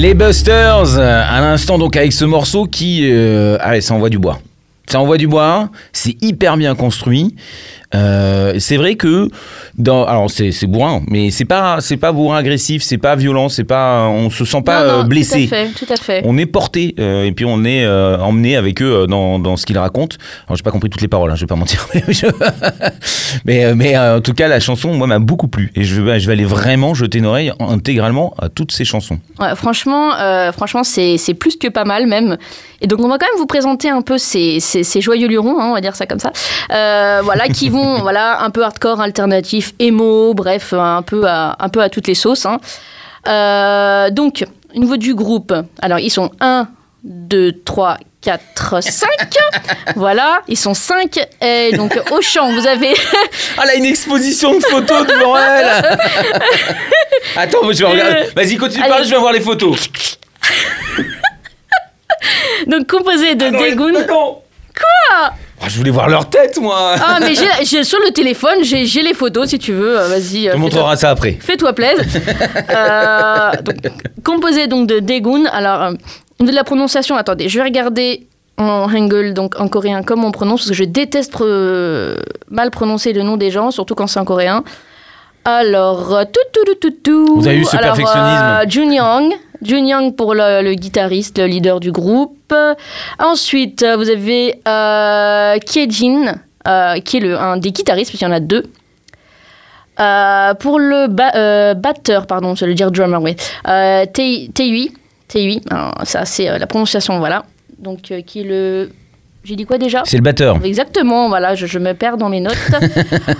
Les 0.00 0.14
Busters, 0.14 0.96
euh, 0.96 1.22
à 1.28 1.42
l'instant 1.42 1.76
donc 1.76 1.94
avec 1.94 2.14
ce 2.14 2.24
morceau 2.24 2.64
qui... 2.64 3.00
Euh, 3.12 3.58
allez, 3.60 3.82
ça 3.82 3.92
envoie 3.92 4.08
du 4.08 4.18
bois. 4.18 4.40
Ça 4.86 4.98
envoie 4.98 5.18
du 5.18 5.28
bois, 5.28 5.68
c'est 5.92 6.16
hyper 6.22 6.56
bien 6.56 6.74
construit. 6.74 7.36
Euh, 7.92 8.54
c'est 8.60 8.76
vrai 8.76 8.94
que 8.94 9.28
dans 9.76 10.04
alors 10.04 10.30
c'est 10.30 10.52
c'est 10.52 10.68
bourrin 10.68 11.02
mais 11.08 11.32
c'est 11.32 11.44
pas 11.44 11.80
c'est 11.80 11.96
pas 11.96 12.12
bourrin 12.12 12.36
agressif 12.36 12.84
c'est 12.84 12.98
pas 12.98 13.16
violent 13.16 13.48
c'est 13.48 13.64
pas 13.64 14.06
on 14.08 14.30
se 14.30 14.44
sent 14.44 14.62
pas 14.62 14.84
Non, 14.86 14.92
non, 14.92 14.98
euh, 15.00 15.02
blessé 15.08 15.48
Tout 15.48 15.54
à 15.54 15.56
fait, 15.56 15.68
tout 15.86 15.92
à 15.92 15.96
fait. 15.96 16.22
on 16.24 16.38
est 16.38 16.46
porté 16.46 16.94
euh, 17.00 17.24
et 17.24 17.32
puis 17.32 17.44
on 17.46 17.64
est 17.64 17.84
euh, 17.84 18.16
emmené 18.18 18.54
avec 18.56 18.80
eux 18.80 19.06
dans, 19.08 19.40
dans 19.40 19.56
ce 19.56 19.66
qu'ils 19.66 19.76
racontent. 19.78 20.16
Alors 20.46 20.56
j'ai 20.56 20.62
pas 20.62 20.70
compris 20.70 20.88
toutes 20.88 21.02
les 21.02 21.08
paroles, 21.08 21.32
hein, 21.32 21.34
je 21.34 21.40
vais 21.40 21.46
pas 21.48 21.56
mentir, 21.56 21.84
mais, 21.94 22.04
je- 22.08 22.26
mais, 23.44 23.74
mais, 23.74 23.98
en 23.98 24.20
tout 24.20 24.34
cas 24.34 24.46
la 24.46 24.60
chanson 24.60 24.94
moi 24.94 25.08
m'a 25.08 25.18
beaucoup 25.18 25.48
plu 25.48 25.72
et 25.74 25.82
je 25.82 26.00
vais, 26.00 26.20
je 26.20 26.26
vais 26.28 26.34
aller 26.34 26.44
vraiment 26.44 26.94
jeter 26.94 27.18
une 27.18 27.26
oreille 27.26 27.52
intégralement 27.58 28.34
à 28.38 28.48
toutes 28.48 28.70
ces 28.70 28.84
chansons. 28.84 29.18
Ouais, 29.40 29.54
franchement, 29.56 30.10
franchement, 30.52 30.84
c'est 30.84 31.18
c'est 31.18 31.34
plus 31.34 31.56
que 31.56 31.66
pas 31.68 31.84
mal 31.84 32.06
même. 32.06 32.36
Et 32.80 32.86
donc 32.86 33.00
on 33.00 33.08
va 33.08 33.18
quand 33.18 33.26
même 33.26 33.38
vous 33.38 33.46
présenter 33.46 33.90
un 33.90 34.02
peu 34.02 34.16
ces, 34.18 34.58
ces, 34.60 34.82
ces 34.84 35.00
joyeux 35.00 35.28
lurons, 35.28 35.60
hein, 35.60 35.68
on 35.70 35.74
va 35.74 35.80
dire 35.80 35.94
ça 35.96 36.06
comme 36.06 36.18
ça, 36.18 36.32
euh, 36.72 37.20
voilà, 37.22 37.48
qui 37.48 37.68
vont 37.68 37.98
voilà, 38.00 38.40
un 38.42 38.50
peu 38.50 38.62
hardcore, 38.64 39.00
alternatif, 39.00 39.72
emo, 39.78 40.32
bref, 40.34 40.72
un 40.72 41.02
peu 41.02 41.24
à, 41.26 41.56
un 41.58 41.68
peu 41.68 41.80
à 41.82 41.88
toutes 41.90 42.06
les 42.08 42.14
sauces. 42.14 42.46
hein. 42.46 42.58
Euh, 43.28 44.10
donc, 44.10 44.44
au 44.74 44.78
niveau 44.78 44.96
du 44.96 45.14
groupe, 45.14 45.52
alors 45.82 45.98
ils 45.98 46.10
sont 46.10 46.30
1, 46.40 46.68
2, 47.04 47.52
3, 47.64 47.98
4, 48.22 48.82
5. 48.82 49.08
voilà, 49.96 50.42
ils 50.48 50.56
sont 50.56 50.74
5. 50.74 51.18
Et 51.42 51.72
donc, 51.72 51.98
au 52.10 52.20
chant, 52.22 52.52
vous 52.52 52.66
avez. 52.66 52.94
Ah 53.58 53.66
là, 53.66 53.74
une 53.74 53.84
exposition 53.84 54.54
de 54.54 54.60
photos 54.60 55.06
devant 55.06 55.36
elle 55.36 55.66
Attends, 57.36 57.58
je 57.72 57.78
vais 57.78 57.84
regarder. 57.90 58.28
Vas-y, 58.34 58.56
continue 58.56 58.82
de 58.84 58.88
parler, 58.88 59.04
je 59.04 59.10
vais 59.10 59.18
voir 59.18 59.32
les 59.32 59.40
photos. 59.40 59.76
Donc, 62.70 62.86
composé 62.88 63.34
de 63.34 63.44
Ah 63.46 63.50
non, 63.50 63.98
attends. 63.98 64.42
Quoi 64.76 65.30
Ah, 65.62 65.68
Je 65.68 65.76
voulais 65.76 65.90
voir 65.90 66.08
leur 66.08 66.30
tête, 66.30 66.58
moi 66.60 66.94
Ah, 67.00 67.18
mais 67.20 67.34
sur 67.34 67.98
le 67.98 68.10
téléphone, 68.12 68.58
j'ai 68.62 69.02
les 69.02 69.14
photos 69.14 69.48
si 69.50 69.58
tu 69.58 69.72
veux. 69.72 69.98
euh, 69.98 70.06
Vas-y. 70.08 70.18
On 70.20 70.20
euh, 70.20 70.52
fais-toi- 70.52 70.56
montrera 70.58 70.96
ça 70.96 71.10
après. 71.10 71.36
Fais-toi 71.40 71.72
plaisir. 71.72 72.04
Euh, 72.70 73.50
donc, 73.62 73.76
composé 74.24 74.66
donc 74.68 74.86
de 74.86 75.00
Daegun. 75.00 75.44
Alors, 75.52 75.92
de 76.38 76.52
la 76.52 76.64
prononciation, 76.64 77.16
attendez, 77.16 77.48
je 77.48 77.58
vais 77.58 77.64
regarder 77.64 78.26
en 78.58 78.86
hangul, 78.94 79.34
donc 79.34 79.58
en 79.58 79.68
coréen, 79.68 80.02
comment 80.02 80.28
on 80.28 80.32
prononce, 80.32 80.60
parce 80.60 80.70
que 80.70 80.74
je 80.76 80.84
déteste 80.84 81.34
mal 82.50 82.70
prononcer 82.70 83.12
le 83.12 83.22
nom 83.22 83.36
des 83.36 83.50
gens, 83.50 83.70
surtout 83.70 83.94
quand 83.94 84.06
c'est 84.06 84.20
en 84.20 84.24
coréen. 84.24 84.62
Alors, 85.44 86.14
euh, 86.14 86.24
tout, 86.24 86.40
tout, 86.52 86.64
tout, 86.64 86.74
tout, 86.90 86.96
tout. 87.02 87.36
Vous 87.40 87.46
avez 87.48 87.58
eu 87.58 87.64
ce 87.64 87.76
Alors, 87.76 87.94
perfectionnisme. 87.94 88.44
euh, 88.44 88.64
Jun 88.68 88.92
Young. 88.92 89.32
Jun 89.62 89.86
Young 89.86 90.16
pour 90.16 90.34
le, 90.34 90.62
le 90.62 90.74
guitariste, 90.74 91.38
le 91.38 91.46
leader 91.46 91.80
du 91.80 91.92
groupe. 91.92 92.54
Ensuite, 93.18 93.82
euh, 93.82 93.96
vous 93.96 94.08
avez 94.08 94.60
euh, 94.66 95.58
Kiejin, 95.58 96.36
euh, 96.66 96.98
qui 97.00 97.18
est 97.18 97.20
le, 97.20 97.38
un 97.38 97.56
des 97.56 97.70
guitaristes, 97.72 98.10
parce 98.12 98.18
qu'il 98.18 98.28
y 98.28 98.30
en 98.30 98.34
a 98.34 98.40
deux. 98.40 98.64
Pour 100.60 100.78
le 100.78 101.08
ba- 101.08 101.74
batteur, 101.74 102.26
pardon, 102.26 102.54
je 102.54 102.60
vais 102.64 102.68
le 102.68 102.74
dire 102.74 102.90
drummer, 102.90 103.20
oui. 103.20 103.36
Taehui, 103.64 104.92
Taehui, 105.28 105.60
alors 105.70 105.92
ça 106.04 106.24
c'est 106.24 106.58
la 106.58 106.66
prononciation, 106.66 107.18
voilà. 107.18 107.44
Donc, 107.78 108.00
qui 108.26 108.40
est 108.40 108.44
le. 108.44 108.90
J'ai 109.42 109.56
dit 109.56 109.64
quoi 109.64 109.78
déjà? 109.78 110.02
C'est 110.04 110.18
le 110.18 110.22
batteur. 110.22 110.58
Exactement, 110.64 111.28
voilà, 111.28 111.54
je, 111.54 111.66
je 111.66 111.78
me 111.78 111.94
perds 111.94 112.18
dans 112.18 112.28
mes 112.28 112.40
notes. 112.40 112.56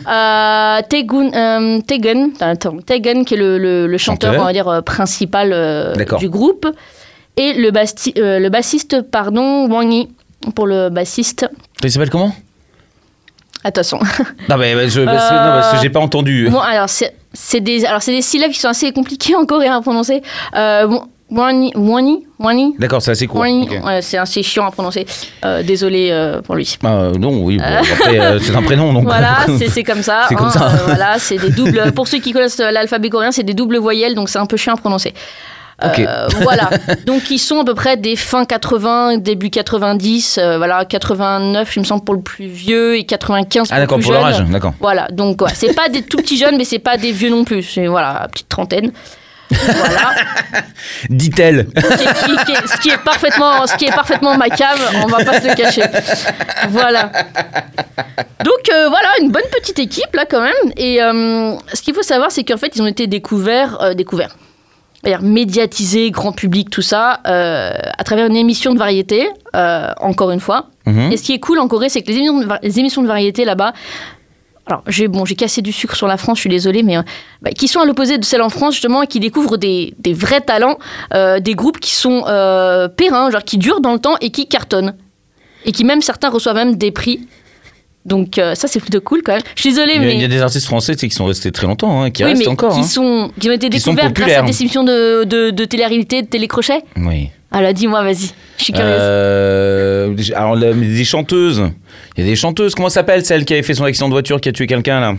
euh, 0.09 0.81
Taegun, 0.89 1.31
euh, 1.35 1.81
Taegun, 1.87 2.31
attends, 2.41 2.79
Taegun, 2.85 3.25
qui 3.25 3.35
est 3.35 3.37
le, 3.37 3.59
le- 3.59 3.87
le 3.87 3.99
chanteur, 3.99 4.31
Chanteur. 4.31 4.43
on 4.43 4.47
va 4.47 4.53
dire, 4.55 4.69
euh, 4.69 4.81
principal 4.81 5.51
euh, 5.53 5.95
du 6.19 6.29
groupe. 6.31 6.67
Et 7.37 7.53
le, 7.53 7.71
basti- 7.71 8.15
euh, 8.19 8.39
le 8.39 8.49
bassiste, 8.49 9.03
pardon, 9.03 9.69
Wang 9.69 9.93
Yi, 9.93 10.09
pour 10.55 10.67
le 10.67 10.89
bassiste. 10.89 11.47
Il 11.85 11.91
s'appelle 11.93 12.11
comment? 12.11 12.33
Attention. 13.63 13.99
Non, 14.49 14.57
mais 14.57 14.75
bah, 14.75 14.89
je, 14.89 15.03
que 15.03 15.83
j'ai 15.83 15.91
pas 15.91 16.01
entendu. 16.01 16.49
Bon, 16.51 16.61
alors, 16.61 16.89
c'est 16.89 17.61
des, 17.61 17.85
alors, 17.85 18.01
des 18.05 18.23
syllabes 18.23 18.51
qui 18.53 18.59
sont 18.59 18.69
assez 18.69 18.91
compliquées 18.93 19.37
en 19.37 19.45
coréen 19.45 19.77
à 19.77 19.81
prononcer. 19.83 20.23
Wani, 21.31 21.73
Wani, 21.77 22.27
Wani, 22.39 22.75
D'accord, 22.79 23.01
c'est 23.03 23.13
assez 23.13 23.27
court. 23.27 23.41
Wani, 23.41 23.69
ok. 23.71 23.85
ouais, 23.87 24.03
c'est 24.03 24.19
assez 24.19 24.43
chiant 24.43 24.67
à 24.67 24.71
prononcer. 24.71 25.07
Euh, 25.45 25.63
désolé 25.63 26.09
euh, 26.11 26.41
pour 26.43 26.55
lui. 26.57 26.77
Ah, 26.83 26.89
euh, 26.89 27.13
non, 27.15 27.43
oui, 27.45 27.59
bon, 27.59 27.65
après, 27.65 28.19
euh, 28.19 28.39
c'est 28.41 28.55
un 28.57 28.63
prénom, 28.63 28.93
donc. 28.93 29.05
Voilà, 29.05 29.39
c'est 29.69 29.85
comme 29.85 30.03
ça. 30.03 30.25
C'est 30.29 30.35
comme 30.35 30.51
ça. 30.51 30.67
euh, 30.67 30.77
voilà, 30.87 31.19
c'est 31.19 31.37
des 31.39 31.51
doubles. 31.51 31.93
Pour 31.95 32.09
ceux 32.09 32.19
qui 32.19 32.33
connaissent 32.33 32.59
l'alphabet 32.59 33.09
coréen, 33.11 33.31
c'est 33.31 33.43
des 33.45 33.55
doubles 33.55 33.77
voyelles, 33.79 34.15
donc 34.15 34.29
c'est 34.29 34.39
un 34.39 34.47
peu 34.47 34.57
chiant 34.57 34.75
à 34.75 34.77
prononcer. 34.77 35.15
Ok. 35.83 35.99
Euh, 36.01 36.29
voilà. 36.43 36.69
Donc 37.07 37.31
ils 37.31 37.39
sont 37.39 37.61
à 37.61 37.65
peu 37.65 37.73
près 37.75 37.97
des 37.97 38.15
fin 38.15 38.45
80, 38.45 39.17
début 39.17 39.49
90, 39.49 40.37
euh, 40.39 40.59
voilà 40.59 40.85
89, 40.85 41.75
il 41.75 41.79
me 41.79 41.85
semble 41.87 42.05
pour 42.05 42.15
le 42.15 42.21
plus 42.21 42.49
vieux 42.49 42.99
et 42.99 43.05
95 43.05 43.69
pour 43.69 43.75
Ah, 43.75 43.81
d'accord, 43.81 43.97
le 43.97 44.03
plus 44.03 44.13
pour 44.13 44.21
leur 44.21 44.31
jeune. 44.31 44.43
âge, 44.43 44.51
d'accord. 44.51 44.75
Voilà, 44.79 45.09
donc 45.11 45.41
ouais, 45.41 45.53
c'est 45.55 45.73
pas 45.75 45.89
des 45.89 46.03
tout 46.03 46.19
petits 46.19 46.37
jeunes, 46.37 46.59
mais 46.59 46.65
c'est 46.65 46.81
pas 46.81 46.99
des 46.99 47.13
vieux 47.13 47.31
non 47.31 47.45
plus. 47.45 47.63
C'est 47.63 47.87
voilà, 47.87 48.29
petite 48.31 48.51
trentaine. 48.51 48.93
Voilà. 49.51 50.15
Dit-elle. 51.11 51.67
Ce, 51.77 52.81
qui 52.81 52.91
est 52.91 53.03
parfaitement, 53.03 53.67
ce 53.67 53.77
qui 53.77 53.87
est 53.87 53.95
parfaitement 53.95 54.33
on 54.33 55.07
va 55.07 55.25
pas 55.25 55.41
se 55.41 55.49
le 55.49 55.55
cacher. 55.55 55.83
Voilà. 56.71 57.11
Donc 58.45 58.71
euh, 58.73 58.89
voilà, 58.89 59.09
une 59.21 59.31
bonne 59.31 59.43
petite 59.53 59.79
équipe 59.79 60.15
là 60.15 60.25
quand 60.29 60.41
même. 60.41 60.73
Et 60.77 61.03
euh, 61.03 61.55
ce 61.73 61.83
qu'il 61.83 61.95
faut 61.95 62.03
savoir, 62.03 62.31
c'est 62.31 62.45
qu'en 62.45 62.57
fait, 62.57 62.77
ils 62.77 62.83
ont 62.83 62.87
été 62.87 63.07
découverts, 63.07 63.81
euh, 63.83 63.95
découverts, 63.95 64.37
médiatisés, 65.23 66.11
grand 66.11 66.33
public, 66.33 66.71
tout 66.71 66.83
ça, 66.83 67.21
euh, 67.27 67.73
à 67.99 68.05
travers 68.05 68.27
une 68.27 68.37
émission 68.37 68.73
de 68.73 68.79
variété, 68.79 69.29
encore 69.55 70.31
une 70.31 70.41
fois. 70.41 70.67
Mhm. 70.87 71.13
Et 71.13 71.17
ce 71.17 71.23
qui 71.23 71.33
est 71.33 71.41
cool 71.41 71.59
en 71.59 71.69
Corée, 71.69 71.89
c'est 71.89 72.03
que 72.03 72.09
les 72.09 72.17
émissions 72.17 72.41
de, 72.41 72.49
les 72.63 72.79
émissions 72.79 73.03
de 73.03 73.09
variété 73.09 73.45
là-bas, 73.45 73.73
alors 74.71 74.83
j'ai 74.87 75.09
bon, 75.09 75.25
j'ai 75.25 75.35
cassé 75.35 75.63
du 75.63 75.73
sucre 75.73 75.97
sur 75.97 76.07
la 76.07 76.17
France, 76.17 76.39
je 76.39 76.43
suis 76.43 76.51
désolée, 76.51 76.83
mais 76.83 76.97
euh, 76.97 77.03
bah, 77.43 77.51
qui 77.51 77.69
sont 77.69 77.81
à 77.81 77.85
l'opposé 77.85 78.19
de 78.19 78.25
celles 78.25 78.43
en 78.43 78.49
France 78.49 78.75
justement 78.75 79.03
et 79.03 79.07
qui 79.07 79.21
découvrent 79.21 79.57
des, 79.57 79.95
des 79.99 80.13
vrais 80.15 80.41
talents, 80.41 80.79
euh, 81.15 81.41
des 81.41 81.55
groupes 81.55 81.81
qui 81.81 81.93
sont 81.95 82.25
euh, 82.27 82.89
périns, 82.89 83.31
genre 83.31 83.45
qui 83.45 83.59
durent 83.59 83.81
dans 83.81 83.93
le 83.93 83.99
temps 83.99 84.17
et 84.21 84.31
qui 84.31 84.47
cartonnent. 84.47 84.95
Et 85.67 85.73
qui 85.73 85.85
même 85.85 86.01
certains 86.01 86.31
reçoivent 86.31 86.57
même 86.57 86.77
des 86.77 86.91
prix. 86.91 87.21
Donc 88.07 88.39
euh, 88.39 88.55
ça 88.55 88.67
c'est 88.67 88.81
plutôt 88.81 89.01
cool 89.03 89.23
quand 89.23 89.33
même. 89.33 89.43
Je 89.55 89.61
suis 89.61 89.71
désolée, 89.71 89.93
Il 89.97 90.03
y, 90.03 90.05
a, 90.05 90.07
mais... 90.07 90.15
il 90.15 90.23
y 90.23 90.25
a 90.25 90.29
des 90.29 90.41
artistes 90.41 90.67
français 90.67 90.97
qui 90.97 91.11
sont 91.11 91.27
restés 91.27 91.53
très 91.53 91.67
longtemps, 91.67 92.03
hein, 92.03 92.11
qui 92.11 92.25
oui, 92.25 92.31
restent 92.31 92.43
mais 92.43 92.49
encore. 92.49 92.73
qui, 92.73 92.81
hein. 92.81 92.85
sont, 92.85 93.31
qui 93.39 93.51
ont 93.51 93.53
été 93.53 93.69
Qui 93.69 93.77
découverts 93.79 94.13
grâce 94.13 94.33
à 94.33 94.43
des 94.43 94.61
émissions 94.63 94.85
de, 94.85 95.25
de, 95.25 95.51
de 95.51 95.65
télé-réalité, 95.67 96.23
de 96.23 96.27
télécrochet. 96.29 96.83
Oui. 96.97 97.29
Alors 97.53 97.73
dis-moi, 97.73 98.03
vas-y, 98.03 98.31
je 98.59 98.65
suis 98.65 98.73
curieuse. 98.73 98.97
Euh, 99.01 100.15
alors, 100.35 100.57
des 100.57 101.05
chanteuses. 101.05 101.65
Il 102.17 102.25
y 102.25 102.27
a 102.27 102.31
des 102.31 102.37
chanteuses. 102.37 102.75
Comment 102.75 102.89
s'appelle 102.89 103.25
celle 103.25 103.45
qui 103.45 103.55
avait 103.55 103.63
fait 103.63 103.75
son 103.75 103.85
accident 103.85 104.09
de 104.09 104.15
voiture, 104.15 104.41
qui 104.41 104.49
a 104.49 104.53
tué 104.53 104.67
quelqu'un 104.67 105.01
là? 105.01 105.15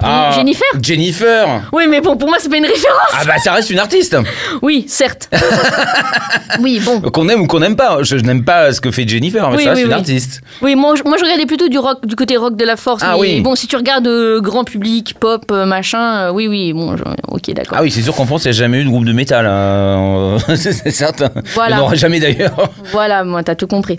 Ah, 0.00 0.30
Jennifer 0.34 0.66
Jennifer 0.80 1.62
Oui, 1.72 1.84
mais 1.88 2.00
bon, 2.00 2.16
pour 2.16 2.28
moi 2.28 2.38
c'est 2.40 2.48
pas 2.48 2.56
une 2.56 2.66
référence. 2.66 3.12
Ah 3.12 3.24
bah 3.26 3.38
ça 3.38 3.52
reste 3.52 3.70
une 3.70 3.80
artiste 3.80 4.16
Oui, 4.62 4.84
certes. 4.86 5.28
oui, 6.60 6.80
bon. 6.84 7.00
Qu'on 7.00 7.28
aime 7.28 7.40
ou 7.42 7.46
qu'on 7.48 7.58
n'aime 7.58 7.74
pas. 7.74 7.98
Je, 8.02 8.16
je 8.18 8.22
n'aime 8.22 8.44
pas 8.44 8.72
ce 8.72 8.80
que 8.80 8.92
fait 8.92 9.06
Jennifer, 9.08 9.50
mais 9.50 9.56
Oui, 9.56 9.64
ça 9.64 9.70
reste 9.70 9.78
oui, 9.82 9.86
une 9.88 9.92
oui. 9.92 9.98
artiste. 9.98 10.40
Oui, 10.62 10.74
moi 10.76 10.94
je, 10.94 11.02
moi 11.02 11.16
je 11.18 11.24
regardais 11.24 11.46
plutôt 11.46 11.66
du 11.68 11.78
rock, 11.78 12.06
du 12.06 12.14
côté 12.14 12.36
rock 12.36 12.54
de 12.56 12.64
la 12.64 12.76
force. 12.76 13.02
Ah 13.04 13.14
mais 13.14 13.20
oui. 13.20 13.40
bon, 13.40 13.56
si 13.56 13.66
tu 13.66 13.74
regardes 13.76 14.06
euh, 14.06 14.40
grand 14.40 14.62
public, 14.62 15.14
pop, 15.18 15.44
euh, 15.50 15.66
machin, 15.66 16.28
euh, 16.28 16.30
oui, 16.30 16.46
oui, 16.46 16.72
bon, 16.72 16.96
je- 16.96 17.02
ok, 17.28 17.50
d'accord. 17.54 17.78
Ah 17.80 17.82
oui, 17.82 17.90
c'est 17.90 18.02
sûr 18.02 18.14
qu'en 18.14 18.24
France, 18.26 18.44
il 18.44 18.48
n'y 18.48 18.56
a 18.56 18.58
jamais 18.58 18.78
eu 18.78 18.84
de 18.84 18.88
groupe 18.90 19.04
de 19.04 19.12
métal. 19.12 19.46
hein. 19.46 20.36
c'est 20.54 20.90
certain. 20.92 21.30
Voilà. 21.54 21.70
Il 21.70 21.74
n'y 21.74 21.80
en 21.82 21.84
aura 21.86 21.94
jamais 21.96 22.20
d'ailleurs. 22.20 22.70
Voilà, 22.92 23.24
moi, 23.24 23.42
t'as 23.42 23.56
tout 23.56 23.66
compris. 23.66 23.98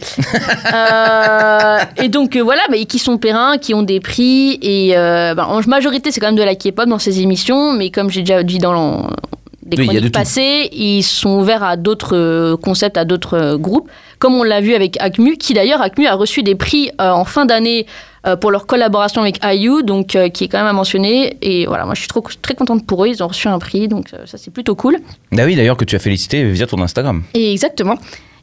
Et 1.98 2.08
donc, 2.08 2.38
voilà, 2.38 2.62
bah, 2.70 2.78
et 2.78 2.86
qui 2.86 3.00
sont 3.00 3.18
périns, 3.18 3.58
qui 3.58 3.74
ont 3.74 3.84
des 3.84 4.00
prix. 4.00 4.58
Et 4.62 4.94
bah, 4.96 5.46
en 5.50 5.60
majorité, 5.68 5.89
c'est 6.12 6.20
quand 6.20 6.28
même 6.28 6.36
de 6.36 6.44
la 6.44 6.56
K-pop 6.56 6.88
dans 6.88 7.00
ces 7.00 7.22
émissions. 7.22 7.74
Mais 7.74 7.90
comme 7.90 8.10
j'ai 8.10 8.22
déjà 8.22 8.44
dit 8.44 8.58
dans 8.60 9.10
des 9.64 9.78
Oui, 9.78 9.86
chroniques 9.86 10.06
tout. 10.06 10.12
passées, 10.20 10.70
ils 10.72 11.04
sont 11.04 11.40
ouverts 11.40 11.64
à 11.64 11.78
d'autres 11.78 12.16
euh, 12.16 12.58
concepts, 12.58 12.98
à 12.98 13.06
d'autres 13.06 13.36
euh, 13.38 13.58
groupes. 13.58 13.90
Comme 14.18 14.36
on 14.36 14.44
l'a 14.44 14.62
vu 14.62 14.74
avec 14.74 14.98
Acmu, 15.00 15.38
qui 15.38 15.54
d'ailleurs, 15.54 15.82
Acmu 15.82 16.08
a 16.08 16.16
reçu 16.16 16.44
des 16.44 16.56
prix 16.56 16.90
euh, 17.00 17.10
en 17.12 17.24
fin 17.24 17.46
d'année 17.46 17.86
euh, 18.28 18.36
pour 18.36 18.52
leur 18.52 18.66
collaboration 18.66 19.22
avec 19.22 19.40
IU, 19.46 19.84
donc 19.84 20.16
euh, 20.16 20.28
qui 20.30 20.46
est 20.46 20.48
quand 20.48 20.58
même 20.58 20.68
à 20.68 20.74
mentionner. 20.74 21.38
Et 21.42 21.66
voilà, 21.68 21.86
moi, 21.86 21.94
je 21.94 22.00
suis 22.00 22.08
trop, 22.10 22.24
très 22.42 22.56
contente 22.56 22.86
pour 22.86 23.06
eux. 23.06 23.08
Ils 23.08 23.24
ont 23.24 23.28
reçu 23.28 23.48
un 23.48 23.60
prix, 23.60 23.88
donc 23.88 24.10
ça, 24.26 24.38
c'est 24.38 24.52
plutôt 24.52 24.76
cool. 24.76 24.98
Ah 25.38 25.46
oui, 25.46 25.56
d'ailleurs, 25.56 25.78
que 25.78 25.86
tu 25.86 25.96
as 25.96 26.00
félicité 26.00 26.44
via 26.44 26.68
ton 26.68 26.82
Instagram. 26.82 27.24
Et 27.34 27.52
exactement. 27.52 27.96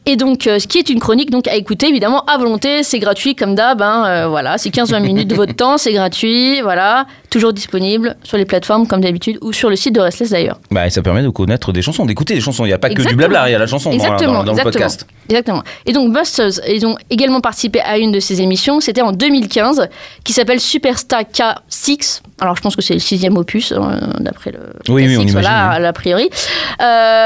Et 0.08 0.14
donc, 0.16 0.46
euh, 0.46 0.58
ce 0.60 0.68
qui 0.68 0.78
est 0.78 0.88
une 0.88 1.00
chronique 1.00 1.30
donc 1.30 1.48
à 1.48 1.56
écouter 1.56 1.88
évidemment 1.88 2.24
à 2.26 2.38
volonté, 2.38 2.84
c'est 2.84 3.00
gratuit 3.00 3.34
comme 3.34 3.56
d'hab. 3.56 3.82
hein, 3.82 4.04
euh, 4.06 4.28
voilà, 4.28 4.56
c'est 4.56 4.70
15-20 4.70 5.00
minutes 5.02 5.28
de 5.28 5.34
votre 5.34 5.52
temps, 5.56 5.78
c'est 5.78 5.92
gratuit, 5.92 6.60
voilà, 6.60 7.06
toujours 7.28 7.52
disponible 7.52 8.16
sur 8.22 8.36
les 8.36 8.44
plateformes 8.44 8.86
comme 8.86 9.00
d'habitude 9.00 9.38
ou 9.42 9.52
sur 9.52 9.68
le 9.68 9.74
site 9.74 9.94
de 9.96 10.00
Restless 10.00 10.30
d'ailleurs. 10.30 10.60
Bah, 10.70 10.86
et 10.86 10.90
ça 10.90 11.02
permet 11.02 11.22
de 11.22 11.28
connaître 11.28 11.72
des 11.72 11.82
chansons, 11.82 12.06
d'écouter 12.06 12.34
des 12.34 12.40
chansons. 12.40 12.64
Il 12.64 12.68
n'y 12.68 12.72
a 12.74 12.78
pas 12.78 12.90
que 12.90 13.02
du 13.02 13.16
blabla, 13.16 13.48
il 13.48 13.52
y 13.52 13.54
a 13.54 13.58
la 13.58 13.66
chanson 13.66 13.90
dans- 13.90 13.96
Exactement, 13.96 14.32
dans, 14.32 14.38
dans 14.38 14.42
le 14.44 14.50
exactement. 14.58 14.72
podcast. 14.72 15.06
Exactement. 15.28 15.62
Et 15.86 15.92
donc 15.92 16.12
Busters, 16.16 16.60
ils 16.68 16.86
ont 16.86 16.96
également 17.10 17.40
participé 17.40 17.80
à 17.80 17.98
une 17.98 18.12
de 18.12 18.20
ces 18.20 18.40
émissions, 18.40 18.78
c'était 18.78 19.02
en 19.02 19.10
2015, 19.10 19.88
qui 20.22 20.32
s'appelle 20.32 20.60
Superstar 20.60 21.22
K6. 21.22 22.20
Alors 22.40 22.54
je 22.54 22.60
pense 22.62 22.76
que 22.76 22.82
c'est 22.82 22.94
le 22.94 23.00
sixième 23.00 23.36
opus, 23.36 23.72
hein, 23.72 23.98
d'après 24.20 24.52
le 24.52 24.58
Oui, 24.88 25.06
oui, 25.08 25.16
on 25.16 25.22
K6, 25.24 25.32
voilà, 25.32 25.64
imagine, 25.66 25.84
a 25.86 25.92
priori. 25.92 26.28
Euh, 26.80 26.84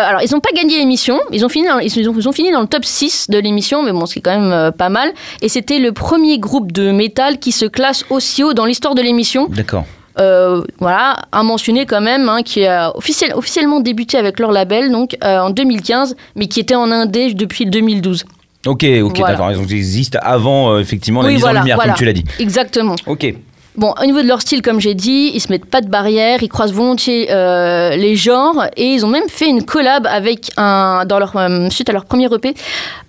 alors 0.08 0.22
ils 0.22 0.30
n'ont 0.32 0.40
pas 0.40 0.52
gagné 0.56 0.78
l'émission, 0.78 1.18
ils 1.30 1.44
ont 1.44 1.49
fini, 1.50 1.66
ils, 1.82 2.08
ont, 2.08 2.14
ils 2.16 2.28
ont 2.28 2.32
fini 2.32 2.50
dans 2.52 2.60
le 2.62 2.68
top 2.70 2.84
6 2.84 3.28
de 3.28 3.38
l'émission, 3.38 3.82
mais 3.82 3.92
bon, 3.92 4.06
c'est 4.06 4.20
quand 4.20 4.38
même 4.38 4.52
euh, 4.52 4.70
pas 4.70 4.88
mal. 4.88 5.12
Et 5.42 5.48
c'était 5.50 5.78
le 5.78 5.92
premier 5.92 6.38
groupe 6.38 6.72
de 6.72 6.90
métal 6.92 7.38
qui 7.38 7.52
se 7.52 7.66
classe 7.66 8.04
aussi 8.08 8.42
haut 8.42 8.54
dans 8.54 8.64
l'histoire 8.64 8.94
de 8.94 9.02
l'émission. 9.02 9.46
D'accord. 9.50 9.84
Euh, 10.18 10.62
voilà, 10.80 11.16
à 11.32 11.42
mentionner 11.42 11.86
quand 11.86 12.00
même, 12.00 12.28
hein, 12.28 12.42
qui 12.42 12.66
a 12.66 12.94
officiel- 12.96 13.32
officiellement 13.34 13.80
débuté 13.80 14.18
avec 14.18 14.38
leur 14.40 14.50
label 14.52 14.90
donc 14.90 15.16
euh, 15.24 15.38
en 15.38 15.50
2015, 15.50 16.16
mais 16.36 16.46
qui 16.46 16.60
était 16.60 16.74
en 16.74 16.90
indé 16.90 17.32
depuis 17.34 17.64
le 17.64 17.70
2012. 17.70 18.24
Ok, 18.66 18.84
ok, 19.02 19.16
Voilà. 19.18 19.34
d'accord. 19.36 19.52
Donc, 19.54 19.70
ils 19.70 19.76
existent 19.76 20.18
avant, 20.22 20.72
euh, 20.74 20.80
effectivement, 20.80 21.22
la 21.22 21.28
Oui, 21.28 21.34
mise 21.34 21.40
voilà, 21.42 21.60
en 21.60 21.62
lumière, 21.62 21.76
voilà. 21.76 21.92
comme 21.92 21.98
tu 21.98 22.04
l'as 22.04 22.12
dit. 22.12 22.24
Exactement. 22.38 22.96
Ok. 23.06 23.34
Bon, 23.80 23.94
au 23.99 24.04
niveau 24.04 24.20
de 24.20 24.26
leur 24.28 24.42
style, 24.42 24.60
comme 24.60 24.78
j'ai 24.78 24.92
dit, 24.92 25.30
ils 25.32 25.40
se 25.40 25.49
mettent 25.49 25.64
pas 25.64 25.80
de 25.80 25.88
barrière, 25.88 26.42
ils 26.42 26.50
croisent 26.50 26.75
volontiers 26.75 27.28
euh, 27.30 27.96
les 27.96 28.14
genres 28.14 28.66
et 28.76 28.84
ils 28.84 29.06
ont 29.06 29.08
même 29.08 29.28
fait 29.28 29.49
une 29.49 29.64
collab 29.64 30.06
avec 30.06 30.50
un, 30.58 31.06
dans 31.06 31.18
leur, 31.18 31.34
euh, 31.37 31.70
suite 31.70 31.88
à 31.88 31.94
leur 31.94 32.04
premier 32.04 32.26
EP, 32.26 32.52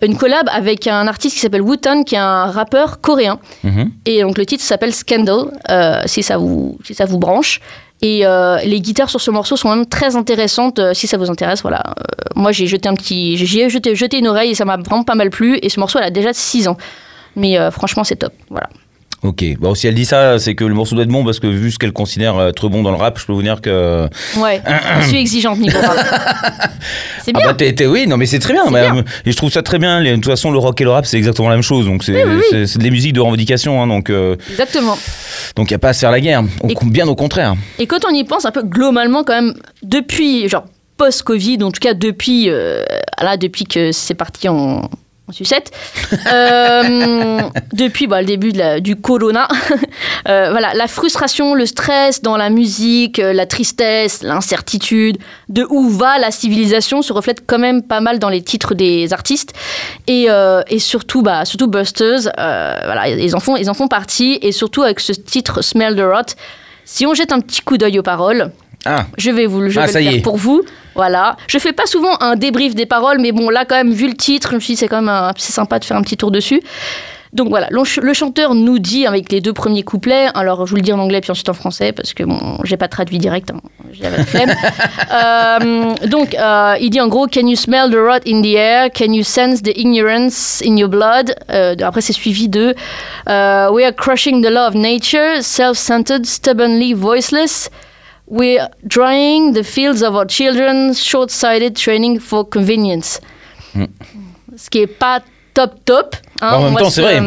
une 0.02 0.16
collab 0.16 0.48
avec 0.50 0.88
un 0.88 1.08
artiste 1.08 1.36
qui 1.36 1.42
s'appelle 1.42 1.62
Wooten, 1.62 2.06
qui 2.06 2.16
est 2.16 2.20
un 2.20 2.46
rappeur 2.46 3.02
coréen. 3.02 3.38
Mhm. 3.66 3.92
Et 4.06 4.22
donc 4.22 4.38
le 4.38 4.46
titre 4.46 4.64
s'appelle 4.64 4.94
Scandal, 4.94 5.48
euh, 5.70 6.04
si, 6.06 6.24
ça 6.24 6.38
vous, 6.38 6.78
si 6.86 6.94
ça 6.94 7.04
vous 7.04 7.20
branche. 7.20 7.60
Et 8.02 8.26
euh, 8.26 8.58
les 8.64 8.80
guitares 8.82 9.10
sur 9.10 9.22
ce 9.22 9.30
morceau 9.30 9.58
sont 9.58 9.76
même 9.76 9.86
très 9.86 10.16
intéressantes, 10.16 10.80
euh, 10.80 10.94
si 10.94 11.06
ça 11.06 11.18
vous 11.18 11.30
intéresse. 11.30 11.62
Voilà. 11.64 11.84
Euh, 11.86 12.04
moi, 12.36 12.52
j'ai 12.52 12.66
jeté 12.66 12.90
un 12.90 12.96
petit, 12.96 13.38
j'y 13.38 13.60
ai 13.60 13.70
jeté, 13.70 13.94
jeté 13.96 14.20
une 14.20 14.28
oreille 14.28 14.52
et 14.52 14.56
ça 14.56 14.66
m'a 14.66 14.78
vraiment 14.78 15.04
pas 15.04 15.16
mal 15.16 15.30
plu. 15.30 15.60
Et 15.62 15.70
ce 15.70 15.80
morceau, 15.80 16.00
elle 16.00 16.06
a 16.06 16.12
déjà 16.12 16.34
6 16.34 16.68
ans. 16.68 16.78
Mais 17.36 17.58
franchement, 17.72 18.04
c'est 18.04 18.18
top. 18.18 18.34
Voilà. 18.50 18.68
Ok. 19.24 19.44
Bon, 19.60 19.76
si 19.76 19.88
elle 19.88 19.94
dit 19.94 20.06
ça, 20.06 20.40
c'est 20.40 20.56
que 20.56 20.64
le 20.64 20.74
morceau 20.74 20.96
doit 20.96 21.04
être 21.04 21.10
bon 21.12 21.24
parce 21.24 21.40
que 21.40 21.46
vu 21.46 21.70
ce 21.72 21.78
qu'elle 21.78 21.94
considère 21.94 22.42
être 22.48 22.70
bon 22.70 22.82
dans 22.82 22.90
le 22.90 22.98
rap, 22.98 23.20
je 23.20 23.26
peux 23.28 23.34
vous 23.34 23.44
dire 23.44 23.62
que. 23.62 24.08
Ouais, 24.38 24.62
je 25.02 25.08
suis 25.08 25.18
exigeante 25.18 25.60
niveau 25.60 25.78
rap. 25.82 26.72
C'est 27.24 27.32
Ah 27.36 27.38
bien. 27.40 27.48
bah 27.50 27.54
t'es, 27.54 27.72
t'es- 27.74 27.86
oui, 27.86 28.08
non 28.08 28.18
mais 28.18 28.26
c'est 28.26 28.40
très 28.40 28.54
bien. 28.54 28.66
Bah, 28.72 28.90
bien. 28.92 29.04
Et 29.26 29.32
je 29.32 29.38
trouve 29.38 29.52
ça 29.52 29.62
très 29.62 29.78
bien. 29.78 30.00
Les- 30.00 30.10
De 30.12 30.16
toute 30.16 30.26
façon, 30.26 30.50
le 30.52 30.58
rock 30.58 30.82
et 30.82 30.84
le 30.84 30.90
rap, 30.90 31.06
c'est 31.06 31.18
exactement 31.18 31.50
la 31.50 31.56
même 31.56 31.62
chose. 31.64 31.86
Donc 31.86 32.04
c'est, 32.04 32.24
Oui, 32.24 32.66
des 32.78 32.90
musiques 32.92 33.14
de 33.14 33.20
revendication. 33.22 33.82
hein, 33.84 33.88
donc 33.88 34.10
euh, 34.10 34.36
Exactement. 34.50 34.98
donc 35.56 35.70
y 35.70 35.76
a 35.76 35.80
pas 35.80 35.90
à 35.90 35.94
se 35.94 36.00
faire 36.00 36.12
la 36.12 36.20
guerre. 36.20 36.44
Au- 36.64 36.68
Et- 36.70 36.76
bien 36.86 37.08
au 37.08 37.16
contraire. 37.16 37.54
Et 37.78 37.86
quand 37.86 38.00
on 38.10 38.14
y 38.14 38.24
pense 38.24 38.46
un 38.46 38.52
peu 38.52 38.64
globalement, 38.64 39.24
quand 39.24 39.34
même, 39.40 39.54
depuis, 39.84 40.50
genre 40.50 40.66
post-Covid, 40.98 41.60
en 41.64 41.72
tout 41.72 41.80
cas 41.80 41.94
depuis, 41.94 42.50
euh, 42.50 42.84
là, 43.22 43.38
depuis 43.38 43.66
que 43.66 43.92
c'est 43.92 44.14
parti 44.16 44.50
en, 44.50 44.90
en 45.32 46.32
euh, 46.32 47.40
depuis 47.74 48.08
bah, 48.08 48.22
le 48.22 48.28
début 48.28 48.52
du 48.82 48.96
corona, 48.96 49.48
euh, 50.28 50.50
voilà, 50.52 50.74
la 50.74 50.88
frustration, 50.88 51.54
le 51.54 51.66
stress 51.66 52.22
dans 52.22 52.38
la 52.38 52.50
musique, 52.50 53.20
euh, 53.20 53.32
la 53.32 53.46
tristesse, 53.46 54.24
l'incertitude, 54.24 55.18
de 55.50 55.66
où 55.70 55.90
va 55.90 56.20
la 56.20 56.32
civilisation 56.32 57.02
se 57.02 57.14
reflète 57.14 57.44
quand 57.48 57.60
même 57.60 57.82
pas 57.82 58.02
mal 58.02 58.20
dans 58.20 58.30
les 58.30 58.42
titres 58.42 58.76
des 58.76 59.14
artistes. 59.14 59.54
Et, 60.08 60.28
surtout, 60.80 61.22
bah, 61.22 61.46
surtout 61.46 61.68
Busters, 61.68 62.32
voilà, 62.36 63.08
ils 63.10 63.36
en, 63.36 63.40
font, 63.40 63.56
ils 63.56 63.70
en 63.70 63.74
font 63.74 63.88
partie. 63.88 64.40
Et 64.42 64.52
surtout 64.52 64.84
avec 64.84 65.00
ce 65.00 65.14
titre 65.14 65.62
Smell 65.62 65.96
the 65.96 66.02
Rot, 66.02 66.36
si 66.86 67.06
on 67.06 67.14
jette 67.14 67.32
un 67.32 67.40
petit 67.40 67.62
coup 67.62 67.78
d'œil 67.78 68.00
aux 68.00 68.04
paroles, 68.04 68.52
Ah. 68.86 69.06
je 69.18 69.30
vais 69.32 69.46
vous 69.46 69.62
le, 69.62 69.70
je 69.70 69.80
Ah, 69.80 69.86
vais 69.86 69.92
ça 69.92 70.00
le 70.00 70.06
y 70.06 70.08
faire 70.10 70.18
est. 70.18 70.22
pour 70.22 70.38
vous. 70.38 70.64
Voilà. 70.96 71.38
Je 71.48 71.58
fais 71.60 71.72
pas 71.74 71.86
souvent 71.86 72.18
un 72.20 72.36
débrief 72.36 72.76
des 72.76 72.86
paroles, 72.86 73.20
mais 73.20 73.32
bon, 73.32 73.50
là, 73.50 73.64
quand 73.66 73.76
même, 73.76 73.92
vu 73.94 74.08
le 74.08 74.16
titre, 74.16 74.50
je 74.52 74.56
me 74.56 74.60
suis 74.60 74.74
dit, 74.74 74.78
c'est 74.80 74.88
quand 74.88 74.98
même 75.02 75.10
un- 75.10 75.32
c'est 75.38 75.54
sympa 75.54 75.80
de 75.80 75.86
faire 75.86 75.98
un 75.98 76.02
petit 76.02 76.18
tour 76.18 76.32
dessus. 76.32 76.62
Donc 77.34 77.48
voilà, 77.48 77.68
le 77.72 77.78
ch- 77.86 78.00
le 78.04 78.12
chanteur 78.14 78.54
nous 78.56 78.78
dit 78.78 79.06
avec 79.08 79.32
les 79.32 79.40
deux 79.40 79.54
premiers 79.54 79.84
couplets, 79.84 80.28
alors 80.34 80.66
je 80.66 80.72
vous 80.72 80.76
le 80.76 80.82
dis 80.82 80.92
en 80.92 81.00
anglais 81.00 81.22
puis 81.22 81.32
ensuite 81.32 81.48
en 81.48 81.54
français 81.54 81.94
parce 81.94 82.14
que 82.14 82.24
bon, 82.26 82.58
j'ai 82.66 82.76
pas 82.76 82.90
traduit 82.90 83.20
direct, 83.20 83.52
hein, 83.52 83.62
j'avais 83.94 84.18
la 84.18 84.26
flemme. 84.26 84.54
Euh, 85.14 86.08
donc 86.08 86.36
euh, 86.36 86.76
il 86.82 86.90
dit 86.90 87.00
en 87.00 87.08
gros, 87.08 87.28
Can 87.28 87.48
you 87.48 87.56
smell 87.56 87.90
the 87.90 87.96
rot 87.96 88.28
in 88.28 88.42
the 88.42 88.54
air? 88.56 88.90
Can 88.94 89.14
you 89.14 89.24
sense 89.24 89.62
the 89.62 89.72
ignorance 89.78 90.62
in 90.66 90.76
your 90.76 90.90
blood? 90.90 91.34
Euh, 91.50 91.74
après 91.82 92.02
c'est 92.02 92.12
suivi 92.14 92.50
de 92.50 92.76
euh, 93.30 93.70
We 93.72 93.86
are 93.86 93.96
crushing 93.96 94.42
the 94.44 94.50
law 94.50 94.68
of 94.68 94.76
nature, 94.76 95.42
self-centered, 95.42 96.26
stubbornly 96.26 96.94
voiceless. 96.94 97.70
We're 98.32 98.70
drying 98.86 99.54
the 99.54 99.62
fields 99.64 100.02
of 100.02 100.16
our 100.16 100.26
children, 100.26 100.94
short-sighted 100.94 101.76
training 101.76 102.20
for 102.22 102.50
convenience. 102.50 103.20
Ce 104.56 104.70
qui 104.70 104.80
est 104.80 104.88
pas 104.88 105.20
top 105.54 105.72
top. 105.84 106.16
hein, 106.42 106.54
En 106.56 106.62
même 106.64 106.76
temps, 106.78 106.90
c'est 106.90 107.02
vrai. 107.02 107.20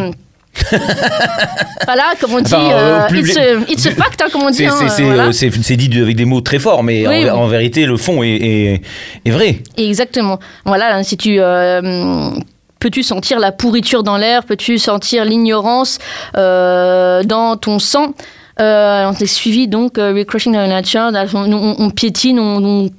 voilà, 1.84 2.14
comme 2.20 2.32
on 2.34 2.40
dit, 2.40 2.54
Enfin, 2.54 2.70
euh, 2.72 3.06
plus- 3.08 3.28
it's, 3.28 3.36
a, 3.36 3.54
it's 3.70 3.86
a 3.86 3.90
fact, 3.90 4.22
hein, 4.22 4.28
comme 4.32 4.42
on 4.44 4.50
dit. 4.50 4.56
C'est, 4.58 4.66
hein, 4.66 4.88
voilà. 5.04 5.30
dit 5.30 6.00
avec 6.00 6.16
des 6.16 6.24
mots 6.24 6.40
très 6.40 6.58
forts, 6.58 6.82
mais 6.82 7.06
Oui, 7.06 7.16
en, 7.16 7.22
oui. 7.24 7.30
en 7.30 7.46
vérité, 7.48 7.84
le 7.86 7.96
fond 7.96 8.22
est, 8.22 8.28
est- 8.36 8.80
est 9.26 9.30
vrai. 9.30 9.58
Exactement. 9.76 10.38
Voilà, 10.64 11.02
si 11.02 11.16
tu. 11.16 11.36
euh, 11.38 12.30
Peux-tu 12.80 13.02
sentir 13.02 13.38
la 13.40 13.50
pourriture 13.50 14.02
dans 14.02 14.18
l'air? 14.18 14.44
Peux-tu 14.44 14.78
sentir 14.78 15.24
l'ignorance 15.24 15.98
euh, 16.36 17.22
dans 17.22 17.56
ton 17.56 17.78
sang? 17.78 18.08
euh, 18.08 18.12
On 18.58 19.12
est 19.12 19.26
suivi 19.26 19.68
donc, 19.68 19.98
euh, 19.98 20.12
We're 20.12 20.26
crushing 20.26 20.52
the 20.52 20.68
nature, 20.68 21.10
on, 21.34 21.52
on- 21.52 21.76
on 21.78 21.90
piétine, 21.90 22.38
on, 22.38 22.64
on- 22.64 22.90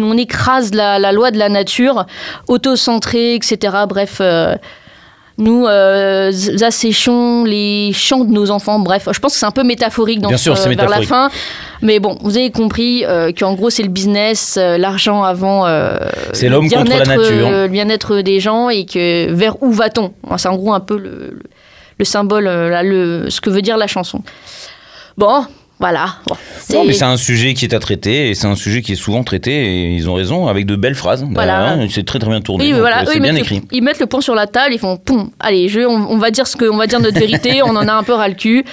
on 0.00 0.16
écrase 0.16 0.72
la, 0.74 0.98
la 0.98 1.12
loi 1.12 1.30
de 1.30 1.38
la 1.38 1.48
nature, 1.48 2.06
autocentré, 2.48 3.34
etc. 3.34 3.58
Bref, 3.88 4.18
euh, 4.20 4.54
nous 5.38 5.66
euh, 5.66 6.30
asséchons 6.60 7.44
les 7.44 7.90
chants 7.94 8.22
de 8.24 8.30
nos 8.32 8.50
enfants. 8.50 8.78
Bref, 8.78 9.08
je 9.10 9.18
pense 9.18 9.32
que 9.32 9.38
c'est 9.38 9.46
un 9.46 9.50
peu 9.50 9.64
métaphorique 9.64 10.20
dans 10.20 10.28
Bien 10.28 10.36
sûr, 10.36 10.56
ce- 10.56 10.64
c'est 10.64 10.74
vers 10.74 10.88
la 10.90 11.00
fin. 11.02 11.30
Mais 11.80 11.98
bon, 12.00 12.16
vous 12.20 12.36
avez 12.36 12.50
compris 12.50 13.04
euh, 13.06 13.32
qu'en 13.36 13.54
gros, 13.54 13.70
c'est 13.70 13.82
le 13.82 13.88
business, 13.88 14.56
euh, 14.60 14.76
l'argent 14.78 15.22
avant. 15.24 15.66
euh, 15.66 15.96
C'est 16.34 16.46
le 16.48 16.52
l'homme 16.52 16.68
contre 16.68 16.84
la 16.90 17.02
bien-être, 17.02 17.08
nature. 17.22 17.46
euh, 17.48 17.62
le 17.62 17.68
bien-être 17.68 18.16
des 18.20 18.40
gens 18.40 18.68
et 18.68 18.84
que 18.84 19.32
vers 19.32 19.60
où 19.62 19.72
va-t-on? 19.72 20.12
C'est 20.36 20.48
en 20.48 20.56
gros 20.56 20.74
un 20.74 20.80
peu 20.80 20.96
le, 20.98 21.08
le- 21.08 21.38
le 21.98 22.04
symbole, 22.04 22.46
euh, 22.46 22.68
là, 22.68 22.82
le, 22.82 23.30
ce 23.30 23.40
que 23.40 23.48
veut 23.50 23.62
dire 23.62 23.76
la 23.78 23.86
chanson. 23.86 24.22
Bon, 25.18 25.44
voilà. 25.78 26.06
Bon, 26.26 26.34
Non, 26.34 26.38
c'est- 26.60 26.84
mais 26.86 26.92
c'est 26.92 27.04
un 27.04 27.16
sujet 27.16 27.54
qui 27.54 27.64
est 27.64 27.74
à 27.74 27.80
traiter 27.80 28.30
et 28.30 28.34
c'est 28.34 28.46
un 28.46 28.54
sujet 28.54 28.82
qui 28.82 28.92
est 28.92 28.96
souvent 28.96 29.24
traité 29.24 29.50
et 29.52 29.94
ils 29.94 30.08
ont 30.08 30.14
raison 30.14 30.46
avec 30.46 30.64
de 30.66 30.76
belles 30.76 30.94
phrases. 30.94 31.26
Voilà. 31.30 31.72
Hein, 31.72 31.86
C'est 31.90 32.04
très 32.06 32.18
très 32.18 32.30
bien 32.30 32.40
tourné. 32.40 32.64
Oui, 32.64 32.70
donc, 32.70 32.80
voilà, 32.80 33.02
euh, 33.02 33.04
c'est 33.06 33.16
ils, 33.16 33.20
bien 33.22 33.34
écrit. 33.34 33.56
le, 33.56 33.62
ils 33.72 33.82
mettent 33.82 33.98
le 34.00 34.06
point 34.06 34.20
sur 34.20 34.34
la 34.34 34.46
table, 34.46 34.72
ils 34.74 34.78
font 34.78 34.96
poum, 34.96 35.30
allez, 35.40 35.68
je, 35.68 35.80
on, 35.80 36.10
on 36.10 36.18
va 36.18 36.30
dire 36.30 36.46
ce 36.46 36.56
que, 36.56 36.64
on 36.66 36.76
va 36.76 36.86
dire 36.86 37.00
notre 37.00 37.18
vérité, 37.18 37.62
on 37.64 37.70
en 37.76 37.88
a 37.88 37.92
un 37.92 38.02
peu 38.04 38.12
ras 38.14 38.28
le 38.28 38.34
cul, 38.34 38.64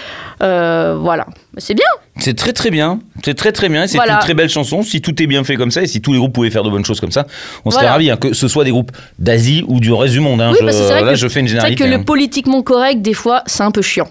Euh, 0.42 0.96
voilà, 0.98 1.26
c'est 1.58 1.74
bien. 1.74 1.84
C'est 2.18 2.34
très 2.34 2.54
très 2.54 2.70
bien. 2.72 3.00
C'est 3.26 3.34
très 3.34 3.52
très 3.52 3.68
bien. 3.68 3.88
C'est 3.88 3.98
Voilà. 3.98 4.14
une 4.14 4.20
très 4.20 4.34
belle 4.34 4.48
chanson. 4.50 4.84
Si 4.84 5.02
tout 5.02 5.22
est 5.22 5.28
bien 5.28 5.44
fait 5.44 5.56
comme 5.58 5.70
ça 5.72 5.82
et 5.82 5.88
si 5.88 6.00
tous 6.00 6.14
les 6.14 6.18
groupes 6.20 6.32
pouvaient 6.32 6.50
faire 6.50 6.64
de 6.64 6.70
bonnes 6.70 6.86
choses 6.86 7.02
comme 7.02 7.12
ça, 7.12 7.26
on 7.66 7.72
serait 7.72 7.82
Voilà. 7.82 7.92
ravis. 7.94 8.10
hein, 8.12 8.16
que 8.16 8.32
ce 8.32 8.48
soit 8.48 8.64
des 8.64 8.72
groupes 8.72 8.92
d'Asie 9.20 9.66
ou 9.68 9.82
du 9.82 9.92
reste 9.92 10.14
du 10.14 10.22
monde. 10.22 10.40
hein. 10.40 10.52
Oui, 10.54 10.58
Je- 10.62 10.66
là, 10.66 10.72
que- 10.72 10.78
fais 10.78 10.86
une 10.86 11.14
C'est 11.18 11.34
vrai 11.34 11.48
généralité. 11.48 11.84
que 11.84 11.90
le 11.90 12.04
politiquement 12.06 12.62
correct, 12.62 13.02
des 13.02 13.14
fois, 13.14 13.44
c'est 13.48 13.64
un 13.64 13.72
peu 13.72 13.82
chiant. 13.82 14.08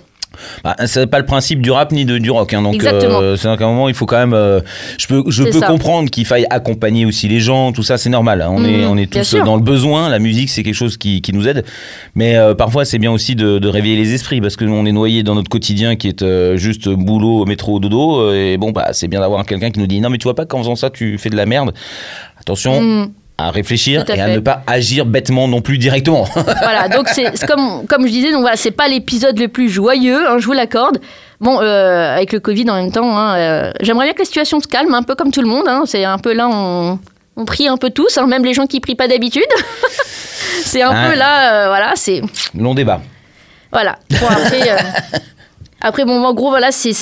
Bah, 0.65 0.77
c'est 0.87 1.07
pas 1.07 1.19
le 1.19 1.25
principe 1.27 1.61
du 1.63 1.71
rap 1.71 1.93
ni 1.93 2.05
de, 2.05 2.19
du 2.19 2.31
rock. 2.31 2.53
hein, 2.55 2.63
donc, 2.63 2.83
euh, 2.85 3.37
c'est 3.37 3.49
un 3.49 3.57
moment, 3.59 3.89
il 3.89 3.95
faut 3.95 4.07
quand 4.07 4.19
même. 4.19 4.35
euh, 4.35 4.61
je 4.99 5.07
peux, 5.07 5.23
je 5.29 5.45
peux 5.45 5.61
ça. 5.61 5.67
comprendre 5.67 6.11
qu'il 6.11 6.25
faille 6.27 6.47
accompagner 6.51 7.07
aussi 7.07 7.29
les 7.29 7.41
gens. 7.41 7.73
Tout 7.73 7.83
ça, 7.83 7.99
c'est 7.99 8.11
normal. 8.11 8.43
hein. 8.43 8.51
On, 8.51 8.65
est, 8.65 8.79
Mhm, 8.79 8.91
on 8.91 8.97
est 8.97 9.11
tous 9.13 9.35
dans 9.45 9.57
le 9.57 9.63
besoin. 9.63 10.09
La 10.09 10.19
musique, 10.19 10.51
c'est 10.51 10.63
quelque 10.63 10.75
chose 10.75 10.97
qui, 10.97 11.21
qui 11.23 11.33
nous 11.33 11.47
aide. 11.49 11.65
Mais 12.15 12.37
euh, 12.37 12.55
parfois, 12.55 12.85
c'est 12.85 12.99
bien 12.99 13.13
aussi 13.13 13.35
de, 13.35 13.59
de 13.59 13.69
réveiller 13.69 13.97
les 13.97 14.15
esprits 14.15 14.41
parce 14.41 14.57
que 14.57 14.65
nous, 14.65 14.75
on 14.75 14.85
est 14.87 14.93
noyé 14.93 15.23
dans 15.23 15.35
notre 15.35 15.51
quotidien 15.51 15.97
qui 15.97 16.09
est 16.09 16.23
euh, 16.23 16.57
juste 16.57 16.89
boulot, 16.89 17.45
métro, 17.47 17.79
dodo. 17.81 18.33
Et 18.33 18.57
bon, 18.59 18.71
bah, 18.73 18.89
c'est 18.93 19.09
bien 19.09 19.21
d'avoir 19.21 19.45
quelqu'un 19.47 19.71
qui 19.71 19.81
nous 19.81 19.87
dit 19.87 20.01
Non, 20.01 20.11
mais 20.11 20.19
tu 20.19 20.25
vois 20.25 20.35
pas 20.35 20.47
qu'en 20.47 20.59
faisant 20.59 20.77
ça, 20.77 20.91
tu 20.91 21.19
fais 21.19 21.31
de 21.31 21.37
la 21.37 21.47
merde. 21.47 21.73
Attention. 22.41 22.81
Mm. 22.81 23.13
À 23.41 23.53
réfléchir 23.53 24.05
à 24.09 24.15
et 24.17 24.21
à 24.21 24.27
fait. 24.27 24.35
ne 24.35 24.41
pas 24.41 24.63
agir 24.67 25.07
bêtement 25.07 25.47
non 25.47 25.61
plus 25.61 25.79
directement. 25.79 26.25
voilà, 26.35 26.89
donc 26.89 27.09
c'est 27.09 27.47
comme, 27.47 27.87
comme 27.87 28.05
je 28.05 28.11
disais, 28.11 28.33
donc 28.33 28.41
voilà, 28.41 28.57
c'est 28.57 28.73
pas 28.73 28.89
l'épisode 28.89 29.39
le 29.39 29.47
plus 29.47 29.69
joyeux, 29.71 30.27
hein, 30.29 30.39
je 30.41 30.45
vous 30.47 30.53
l'accorde. 30.55 30.99
Bon, 31.41 31.61
euh, 31.61 32.17
avec 32.17 32.33
le 32.33 32.41
Covid 32.41 32.69
en 32.69 32.75
même 32.75 32.91
temps, 32.91 33.17
hein, 33.17 33.37
euh, 33.37 33.73
j'aimerais 33.81 34.07
bien 34.07 34.15
que 34.15 34.19
la 34.19 34.25
situation 34.25 34.59
se 34.59 34.67
calme, 34.67 34.93
un 34.93 35.05
peu 35.05 35.15
comme 35.15 35.31
tout 35.31 35.41
le 35.41 35.47
monde. 35.47 35.67
hein, 35.69 35.85
c'est 35.87 36.05
un 36.05 36.19
peu 36.19 36.33
là, 36.35 36.49
on, 36.53 36.99
on 37.37 37.45
prie 37.45 37.69
un 37.69 37.77
peu 37.77 37.91
tous, 37.91 38.19
même 38.27 38.45
les 38.45 38.55
gens 38.55 38.67
qui 38.67 38.81
prient 38.81 38.97
pas 38.97 39.07
d'habitude. 39.07 39.45
c'est 40.65 40.83
un 40.83 40.91
peu 41.11 41.17
là, 41.17 41.53
euh, 41.53 41.69
voilà, 41.69 41.93
c'est. 41.95 42.21
Long 42.59 42.75
débat. 42.75 43.01
Voilà. 43.71 43.99
Bon, 44.21 44.27
après, 44.29 44.69
après, 45.81 46.05
bon, 46.05 46.25
en 46.25 46.35
gros, 46.35 46.49
voilà, 46.49 46.73
c'est- 46.73 46.93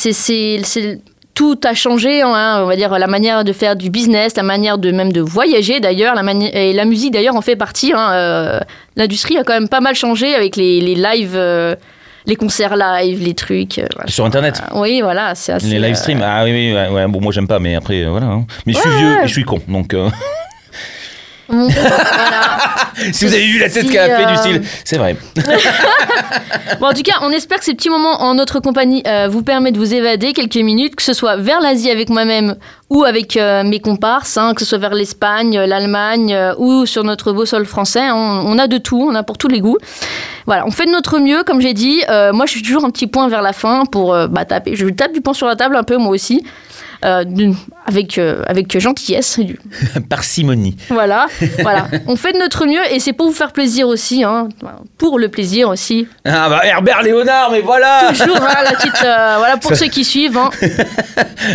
tout 1.37 1.61
a 1.65 1.75
changé, 1.75 2.23
hein, 2.23 2.61
on 2.63 2.67
va 2.67 2.75
dire 2.77 2.99
la 2.99 3.07
manière 3.07 3.45
de 3.45 3.53
faire 3.53 3.77
du 3.77 3.91
business, 3.91 4.35
la 4.37 4.43
manière 4.43 4.79
de 4.79 4.91
même 4.91 5.13
de 5.13 5.21
voyager 5.21 5.79
d'ailleurs, 5.81 6.15
la 6.15 6.23
et 6.33 6.73
la 6.73 6.85
musique 6.87 7.13
d'ailleurs 7.13 7.37
en 7.37 7.43
fait 7.43 7.57
partie. 7.57 7.93
hein, 7.95 8.11
euh, 8.13 8.59
l'industrie 8.97 9.37
a 9.37 9.45
quand 9.45 9.53
même 9.53 9.69
pas 9.69 9.81
mal 9.81 9.95
changé 9.95 10.35
avec 10.35 10.57
les, 10.57 10.81
les 10.81 10.95
lives, 10.95 11.35
euh, 11.37 11.77
les 12.25 12.37
concerts 12.37 12.75
live, 12.75 13.23
les 13.23 13.35
trucs. 13.35 13.79
euh, 13.79 13.87
voilà. 13.95 14.11
Sur 14.11 14.25
Internet. 14.25 14.63
Oui, 14.75 15.03
voilà, 15.03 15.35
c'est 15.35 15.53
assez. 15.53 15.67
Les 15.67 15.79
live 15.79 15.95
streams, 15.95 16.23
ah 16.25 16.43
oui, 16.45 16.53
oui, 16.53 16.73
ouais, 16.75 16.89
ouais, 16.89 17.07
bon, 17.07 17.21
moi 17.21 17.33
j'aime 17.33 17.47
pas, 17.47 17.59
mais 17.59 17.75
après, 17.77 18.05
voilà. 18.07 18.27
hein. 18.29 18.47
Mais 18.65 18.73
je 18.73 18.79
suis 18.79 18.89
Ouais, 18.89 18.97
vieux 18.97 19.17
et 19.25 19.29
je 19.29 19.33
suis 19.33 19.45
con, 19.45 19.61
donc. 19.69 19.95
voilà. 21.49 22.59
Si 23.13 23.25
vous 23.25 23.35
avez 23.35 23.47
vu 23.47 23.59
la 23.59 23.69
tête 23.69 23.85
Si, 23.87 23.91
qu'elle 23.91 24.11
a 24.11 24.17
fait 24.17 24.27
du 24.27 24.33
euh, 24.33 24.37
style, 24.37 24.63
c'est 24.85 24.99
vrai. 24.99 25.17
Bon, 26.81 26.89
en 26.89 26.93
tout 26.93 27.03
cas, 27.03 27.15
on 27.23 27.31
espère 27.31 27.59
que 27.59 27.65
ces 27.65 27.75
petits 27.75 27.89
moments 27.89 28.23
en 28.23 28.35
notre 28.35 28.61
compagnie 28.61 29.03
euh, 29.07 29.29
vous 29.31 29.43
permettent 29.43 29.75
de 29.75 29.79
vous 29.79 29.95
évader 29.95 30.33
quelques 30.33 30.57
minutes, 30.57 30.97
que 30.97 31.03
ce 31.03 31.13
soit 31.13 31.37
vers 31.37 31.61
l'Asie 31.61 31.91
avec 31.91 32.11
moi-même 32.11 32.57
ou 32.91 33.05
avec 33.05 33.37
euh, 33.37 33.63
mes 33.65 33.81
comparses, 33.81 34.37
hein, 34.37 34.53
que 34.55 34.61
ce 34.61 34.67
soit 34.67 34.79
vers 34.79 34.95
l'Espagne, 34.95 35.59
l'Allemagne 35.59 36.35
euh, 36.35 36.55
ou 36.59 36.85
sur 36.85 37.05
notre 37.05 37.33
beau 37.33 37.47
sol 37.47 37.65
français. 37.67 38.03
hein. 38.03 38.15
on, 38.15 38.59
a 38.59 38.67
de 38.67 38.79
tout, 38.79 39.01
on 39.01 39.15
a 39.15 39.23
pour 39.23 39.39
tous 39.39 39.49
les 39.49 39.61
goûts. 39.61 39.79
Voilà, 40.47 40.67
on 40.67 40.71
fait 40.71 40.87
de 40.87 40.91
notre 40.91 41.19
mieux, 41.19 41.45
comme 41.45 41.61
j'ai 41.61 41.73
dit. 41.73 42.03
Moi, 42.09 42.47
je 42.47 42.53
suis 42.53 42.63
toujours 42.63 42.85
un 42.85 42.91
petit 42.91 43.09
point 43.09 43.29
vers 43.29 43.43
la 43.43 43.53
fin 43.53 43.85
pour 43.85 44.17
bah, 44.29 44.45
taper. 44.45 44.77
Je 44.77 44.87
tape 44.87 45.13
du 45.13 45.21
poing 45.21 45.35
sur 45.35 45.49
la 45.49 45.57
table 45.57 45.75
un 45.75 45.83
peu, 45.83 45.97
moi 45.97 46.11
aussi. 46.11 46.45
Euh, 47.05 47.25
avec, 47.87 48.19
euh, 48.19 48.43
avec 48.47 48.79
gentillesse. 48.79 49.39
Parcimonie. 50.09 50.77
Voilà, 50.89 51.27
voilà. 51.61 51.89
On 52.07 52.17
fait 52.17 52.33
de 52.33 52.39
notre 52.39 52.67
mieux 52.67 52.81
et 52.91 53.01
c'est 53.01 53.13
pour 53.13 53.27
vous 53.27 53.35
faire 53.35 53.53
plaisir 53.53 53.89
aussi, 53.89 54.25
hein, 54.25 54.49
pour 54.99 55.19
le 55.19 55.29
plaisir 55.29 55.69
aussi. 55.69 56.07
Ah 56.25 56.49
bah 56.49 56.61
Herbert 56.65 57.03
Léonard, 57.03 57.51
mais 57.53 57.61
voilà 57.61 58.09
Toujours, 58.11 58.37
hein, 58.37 58.63
la 58.65 58.73
petite, 58.73 59.05
euh, 59.05 59.35
voilà, 59.39 59.57
pour 59.57 59.75
ceux 59.77 59.87
qui 59.87 60.05
suivent. 60.05 60.37
Hein. 60.37 60.51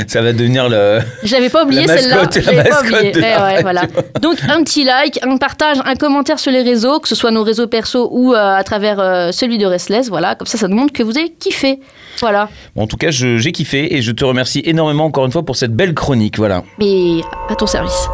Ça 0.07 0.21
va 0.21 0.33
devenir 0.33 0.69
le... 0.69 0.99
Je 1.23 1.33
l'avais 1.33 1.49
pas 1.49 1.63
oublié 1.63 1.87
celle-là. 1.87 2.27
pas 2.27 2.81
oublié. 2.81 3.11
Eh 3.15 3.19
ouais, 3.19 3.35
radio. 3.35 3.61
voilà. 3.61 3.81
Donc 4.21 4.37
un 4.47 4.63
petit 4.63 4.83
like, 4.83 5.19
un 5.23 5.37
partage, 5.37 5.77
un 5.83 5.95
commentaire 5.95 6.39
sur 6.39 6.51
les 6.51 6.61
réseaux, 6.61 6.99
que 6.99 7.07
ce 7.07 7.15
soit 7.15 7.31
nos 7.31 7.43
réseaux 7.43 7.67
perso 7.67 8.09
ou 8.11 8.33
euh, 8.33 8.55
à 8.55 8.63
travers 8.63 9.33
celui 9.33 9.57
de 9.57 9.65
Restless. 9.65 10.09
Voilà, 10.09 10.35
comme 10.35 10.47
ça, 10.47 10.57
ça 10.57 10.67
nous 10.67 10.75
montre 10.75 10.93
que 10.93 11.03
vous 11.03 11.17
avez 11.17 11.29
kiffé. 11.29 11.79
Voilà. 12.19 12.49
Bon, 12.75 12.83
en 12.83 12.87
tout 12.87 12.97
cas, 12.97 13.09
j'ai 13.09 13.51
kiffé 13.51 13.95
et 13.95 14.01
je 14.01 14.11
te 14.11 14.23
remercie 14.23 14.61
énormément 14.65 15.05
encore 15.05 15.25
une 15.25 15.30
fois 15.31 15.43
pour 15.43 15.55
cette 15.55 15.75
belle 15.75 15.93
chronique, 15.93 16.37
voilà. 16.37 16.63
Mais 16.79 17.21
à 17.49 17.55
ton 17.55 17.67
service. 17.67 18.09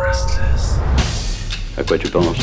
À 1.78 1.84
quoi 1.84 1.98
tu 1.98 2.10
penses? 2.10 2.38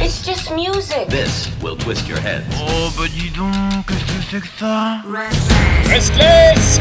It's 0.00 0.24
just 0.24 0.50
music. 0.52 1.08
This 1.08 1.48
will 1.62 1.76
twist 1.76 2.08
your 2.08 2.18
head. 2.18 2.42
Oh 2.60 2.90
bah 2.96 3.04
dis 3.08 3.30
donc, 3.30 3.86
qu'est-ce 3.86 4.04
que 4.04 4.22
c'est 4.30 4.40
que 4.40 4.48
ça? 4.58 5.00
Restless 5.88 6.80